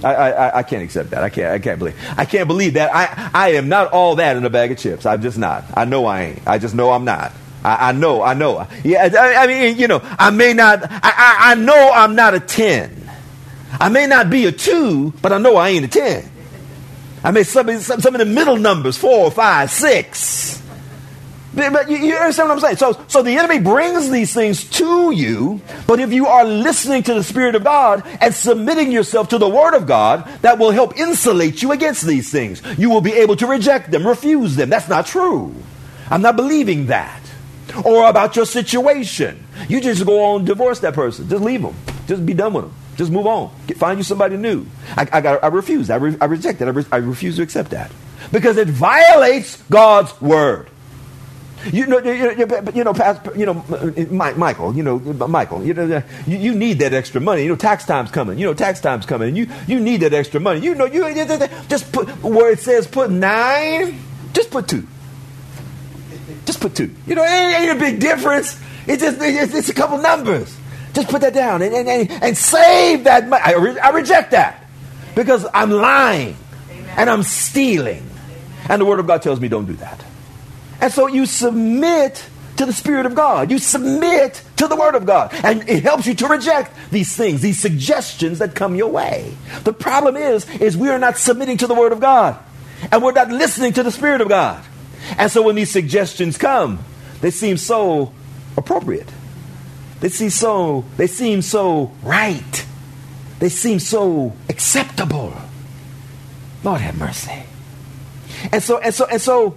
I, 0.03 0.15
I, 0.15 0.59
I 0.59 0.63
can't 0.63 0.83
accept 0.83 1.11
that. 1.11 1.23
I 1.23 1.31
can't. 1.31 1.53
I 1.53 1.59
can't 1.59 1.79
believe. 1.79 1.97
I 2.17 2.25
can't 2.27 2.47
believe 2.47 2.75
that. 2.75 2.95
I, 2.95 3.31
I 3.33 3.53
am 3.53 3.69
not 3.69 3.91
all 3.93 4.17
that 4.17 4.37
in 4.37 4.45
a 4.45 4.51
bag 4.51 4.71
of 4.71 4.79
chips. 4.79 5.07
I'm 5.07 5.23
just 5.23 5.39
not. 5.39 5.65
I 5.75 5.87
know 5.87 6.05
I 6.05 6.23
ain't. 6.23 6.47
I 6.47 6.59
just 6.59 6.75
know 6.75 6.93
I'm 6.93 7.05
not. 7.07 7.33
I, 7.65 7.89
I 7.89 7.93
know. 7.93 8.21
I 8.23 8.35
know. 8.35 8.67
Yeah. 8.85 9.09
I, 9.19 9.45
I, 9.45 9.47
mean, 9.47 9.79
you 9.79 9.89
know, 9.89 10.01
I 10.03 10.31
may 10.31 10.53
not. 10.53 10.85
I, 10.85 10.99
I, 11.03 11.37
I 11.53 11.55
know 11.55 11.91
I'm 11.95 12.15
not 12.15 12.35
a 12.35 12.41
ten. 12.41 13.09
I 13.81 13.89
may 13.89 14.07
not 14.07 14.29
be 14.29 14.45
a 14.45 14.53
two, 14.53 15.13
but 15.23 15.33
I 15.33 15.39
know 15.39 15.57
I 15.57 15.71
ain't 15.71 15.87
a 15.87 15.89
ten. 15.89 16.31
I 17.25 17.31
mean, 17.31 17.45
some, 17.45 17.81
some, 17.81 18.01
some 18.01 18.15
of 18.15 18.19
the 18.19 18.27
middle 18.27 18.57
numbers, 18.57 18.99
four, 18.99 19.31
five, 19.31 19.71
six. 19.71 20.63
But 21.55 21.89
you, 21.89 21.99
you, 21.99 22.17
understand 22.17 22.49
what 22.49 22.57
I'm 22.57 22.61
saying? 22.61 22.77
So, 22.77 23.05
so 23.07 23.23
the 23.23 23.39
enemy 23.39 23.61
brings 23.61 24.11
these 24.11 24.35
things 24.35 24.65
to 24.71 25.13
you, 25.13 25.61
but 25.87 26.01
if 26.01 26.13
you 26.13 26.27
are 26.27 26.45
listening 26.45 27.05
to 27.05 27.15
the 27.15 27.23
Spirit 27.23 27.55
of 27.55 27.63
God 27.63 28.03
and 28.21 28.35
submitting 28.35 28.91
yourself 28.91 29.29
to 29.29 29.39
the 29.39 29.49
Word 29.49 29.75
of 29.75 29.87
God, 29.87 30.29
that 30.43 30.59
will 30.59 30.73
help 30.73 30.99
insulate 30.99 31.63
you 31.63 31.73
against 31.73 32.05
these 32.07 32.31
things. 32.31 32.61
You 32.77 32.91
will 32.91 33.01
be 33.01 33.13
able 33.13 33.37
to 33.37 33.47
reject 33.47 33.91
them, 33.91 34.07
refuse 34.07 34.57
them. 34.57 34.69
That's 34.69 34.89
not 34.89 35.07
true. 35.07 35.55
I'm 36.11 36.23
not 36.23 36.37
believing 36.37 36.87
that. 36.87 37.21
Or 37.85 38.09
about 38.09 38.37
your 38.37 38.47
situation. 38.47 39.47
You 39.69 39.81
just 39.81 40.05
go 40.05 40.25
on 40.25 40.45
divorce 40.45 40.81
that 40.81 40.95
person. 40.95 41.29
Just 41.29 41.43
leave 41.43 41.63
them. 41.63 41.75
Just 42.07 42.27
be 42.27 42.35
done 42.35 42.53
with 42.53 42.65
them. 42.65 42.75
Just 42.97 43.11
move 43.11 43.27
on. 43.27 43.55
Get, 43.67 43.77
find 43.77 43.99
you 43.99 44.05
somebody 44.05 44.37
new. 44.37 44.67
I, 44.97 45.09
I, 45.13 45.21
got, 45.21 45.43
I 45.43 45.49
refuse. 45.49 45.91
I, 45.91 45.97
re, 45.97 46.17
I 46.21 46.27
reject 46.27 46.59
that. 46.61 46.69
I, 46.69 46.71
re, 46.71 46.85
I 46.93 46.97
refuse 46.97 47.37
to 47.37 47.43
accept 47.43 47.71
that 47.71 47.91
because 48.31 48.57
it 48.57 48.69
violates 48.69 49.63
God's 49.71 50.21
word. 50.21 50.71
You 51.73 51.87
know, 51.87 51.99
you 51.99 52.05
know, 52.05 52.31
you 52.31 52.85
know, 52.85 52.93
know, 52.93 53.65
uh, 53.71 54.33
Michael. 54.37 54.77
You 54.77 54.83
know, 54.83 55.17
uh, 55.21 55.27
Michael. 55.27 55.65
You 55.65 55.73
know, 55.73 55.97
uh, 55.97 56.03
you, 56.27 56.37
you 56.37 56.55
need 56.55 56.79
that 56.81 56.93
extra 56.93 57.21
money. 57.21 57.43
You 57.43 57.49
know, 57.49 57.57
tax 57.57 57.87
time's 57.87 58.11
coming. 58.11 58.39
You 58.39 58.47
know, 58.47 58.55
tax 58.55 58.81
time's 58.81 59.07
coming, 59.07 59.29
and 59.29 59.37
you 59.37 59.49
you 59.67 59.81
need 59.81 60.01
that 60.01 60.13
extra 60.13 60.41
money. 60.41 60.61
You 60.61 60.75
know, 60.75 60.85
you 60.85 61.03
just 61.69 61.91
put 61.91 62.09
where 62.23 62.51
it 62.51 62.61
says 62.61 62.87
put 62.87 63.11
nine, 63.11 63.99
just 64.35 64.51
put 64.51 64.69
two. 64.69 64.87
Just 66.45 66.61
put 66.61 66.75
two. 66.75 66.95
You 67.07 67.15
know, 67.15 67.25
it 67.25 67.31
ain't, 67.31 67.63
ain't 67.63 67.77
a 67.79 67.81
big 67.81 67.99
difference. 67.99 68.61
It's 68.87 69.03
just 69.03 69.19
it's, 69.21 69.55
it's 69.55 69.69
a 69.71 69.75
couple 69.75 69.99
numbers. 69.99 70.55
Just 70.95 71.09
put 71.09 71.21
that 71.23 71.35
down 71.35 71.63
and, 71.63 71.75
and, 71.75 71.89
and, 71.89 72.11
and 72.23 72.39
save 72.39 73.05
that 73.05 73.29
money. 73.29 73.43
I, 73.45 73.53
re- 73.55 73.79
I, 73.79 73.91
reject 73.91 74.31
that 74.31 74.65
because 75.15 75.47
I'm 75.53 75.71
lying 75.71 76.37
Amen. 76.71 76.95
and 76.97 77.11
I'm 77.11 77.23
stealing. 77.25 78.03
Amen. 78.03 78.67
And 78.69 78.81
the 78.81 78.85
Word 78.85 79.01
of 79.01 79.07
God 79.07 79.21
tells 79.21 79.41
me 79.41 79.49
don't 79.49 79.67
do 79.67 79.75
that. 79.75 80.05
And 80.81 80.93
so 80.93 81.09
you 81.09 81.27
submit 81.27 82.25
to 82.57 82.67
the 82.67 82.73
Spirit 82.73 83.07
of 83.07 83.15
God. 83.15 83.51
You 83.51 83.59
submit 83.59 84.43
to 84.57 84.69
the 84.69 84.77
Word 84.77 84.95
of 84.95 85.07
God. 85.07 85.33
And 85.43 85.69
it 85.69 85.83
helps 85.83 86.07
you 86.07 86.15
to 86.15 86.29
reject 86.29 86.73
these 86.91 87.17
things, 87.17 87.41
these 87.41 87.59
suggestions 87.59 88.39
that 88.39 88.55
come 88.55 88.75
your 88.75 88.91
way. 88.91 89.35
The 89.65 89.73
problem 89.73 90.17
is, 90.17 90.49
is 90.61 90.77
we 90.77 90.89
are 90.91 90.99
not 90.99 91.17
submitting 91.17 91.57
to 91.59 91.67
the 91.67 91.75
Word 91.75 91.93
of 91.93 92.01
God. 92.01 92.39
And 92.93 93.03
we're 93.03 93.13
not 93.13 93.31
listening 93.31 93.73
to 93.75 93.83
the 93.83 93.91
Spirit 93.91 94.21
of 94.21 94.29
God. 94.29 94.63
And 95.19 95.31
so 95.31 95.43
when 95.43 95.55
these 95.57 95.71
suggestions 95.71 96.39
come, 96.39 96.85
they 97.21 97.31
seem 97.31 97.57
so 97.57 98.13
appropriate. 98.57 99.09
They 100.05 100.11
seem 100.11 100.29
so, 100.29 100.85
they 100.99 101.07
seem 101.07 101.41
so 101.41 101.91
right. 102.03 102.67
They 103.39 103.49
seem 103.49 103.79
so 103.79 104.37
acceptable. 104.51 105.33
Lord 106.63 106.83
have 106.83 106.99
mercy. 106.99 107.45
And 108.53 108.63
so, 108.63 108.77
and 108.77 108.93
so, 108.93 109.07
and 109.07 109.19
so, 109.19 109.57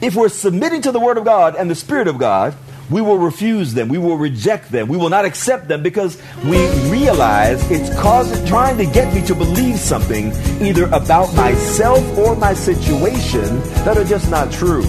if 0.00 0.16
we're 0.16 0.30
submitting 0.30 0.82
to 0.82 0.90
the 0.90 0.98
Word 0.98 1.16
of 1.16 1.24
God 1.24 1.54
and 1.54 1.70
the 1.70 1.76
Spirit 1.76 2.08
of 2.08 2.18
God, 2.18 2.56
we 2.90 3.00
will 3.00 3.18
refuse 3.18 3.72
them. 3.72 3.86
We 3.88 3.98
will 3.98 4.16
reject 4.16 4.72
them. 4.72 4.88
We 4.88 4.96
will 4.96 5.10
not 5.10 5.24
accept 5.24 5.68
them 5.68 5.80
because 5.80 6.20
we 6.44 6.68
realize 6.90 7.70
it's 7.70 7.96
causing, 8.00 8.44
trying 8.46 8.78
to 8.78 8.84
get 8.84 9.14
me 9.14 9.24
to 9.28 9.34
believe 9.36 9.78
something 9.78 10.32
either 10.60 10.86
about 10.86 11.32
myself 11.36 12.18
or 12.18 12.34
my 12.34 12.52
situation 12.52 13.60
that 13.84 13.96
are 13.96 14.04
just 14.04 14.28
not 14.28 14.50
true. 14.50 14.82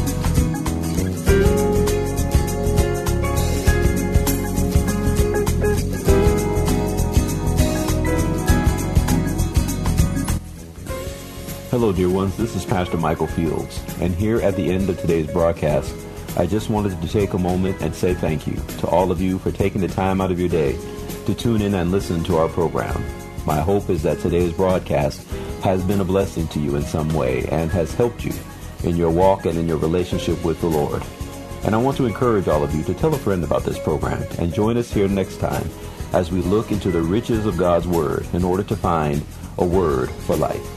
Hello, 11.80 11.94
dear 11.94 12.10
ones. 12.10 12.36
This 12.36 12.56
is 12.56 12.66
Pastor 12.66 12.98
Michael 12.98 13.28
Fields, 13.28 13.84
and 14.02 14.16
here 14.16 14.42
at 14.42 14.56
the 14.56 14.68
end 14.68 14.90
of 14.90 15.00
today's 15.00 15.28
broadcast, 15.28 15.94
I 16.36 16.48
just 16.48 16.72
wanted 16.72 17.00
to 17.00 17.08
take 17.08 17.34
a 17.34 17.38
moment 17.38 17.80
and 17.82 17.94
say 17.94 18.16
thank 18.16 18.48
you 18.48 18.56
to 18.80 18.88
all 18.88 19.12
of 19.12 19.22
you 19.22 19.38
for 19.38 19.52
taking 19.52 19.82
the 19.82 19.88
time 19.88 20.20
out 20.20 20.32
of 20.32 20.40
your 20.40 20.50
day 20.50 20.76
to 21.28 21.36
tune 21.36 21.62
in 21.62 21.76
and 21.76 21.92
listen 21.92 22.24
to 22.24 22.38
our 22.38 22.48
program. 22.50 23.00
My 23.46 23.60
hope 23.60 23.92
is 23.92 24.02
that 24.02 24.18
today's 24.18 24.54
broadcast 24.54 25.24
has 25.62 25.84
been 25.84 26.02
a 26.02 26.04
blessing 26.04 26.48
to 26.48 26.60
you 26.60 26.78
in 26.78 26.82
some 26.82 27.14
way 27.14 27.46
and 27.52 27.70
has 27.70 27.94
helped 27.94 28.26
you 28.26 28.34
in 28.84 28.96
your 28.96 29.12
walk 29.12 29.46
and 29.46 29.60
in 29.60 29.68
your 29.68 29.78
relationship 29.78 30.44
with 30.44 30.60
the 30.62 30.68
Lord. 30.68 31.04
And 31.64 31.76
I 31.76 31.78
want 31.78 31.96
to 31.98 32.08
encourage 32.08 32.48
all 32.48 32.64
of 32.64 32.74
you 32.74 32.82
to 32.86 32.96
tell 32.96 33.14
a 33.14 33.20
friend 33.20 33.44
about 33.44 33.66
this 33.66 33.78
program 33.78 34.24
and 34.40 34.52
join 34.52 34.78
us 34.78 34.92
here 34.92 35.08
next 35.08 35.38
time 35.40 35.70
as 36.14 36.32
we 36.32 36.42
look 36.42 36.72
into 36.72 36.90
the 36.90 37.04
riches 37.04 37.46
of 37.46 37.56
God's 37.56 37.88
Word 37.88 38.26
in 38.34 38.44
order 38.44 38.64
to 38.64 38.76
find 38.76 39.24
a 39.60 39.66
word 39.66 40.10
for 40.10 40.36
life. 40.36 40.77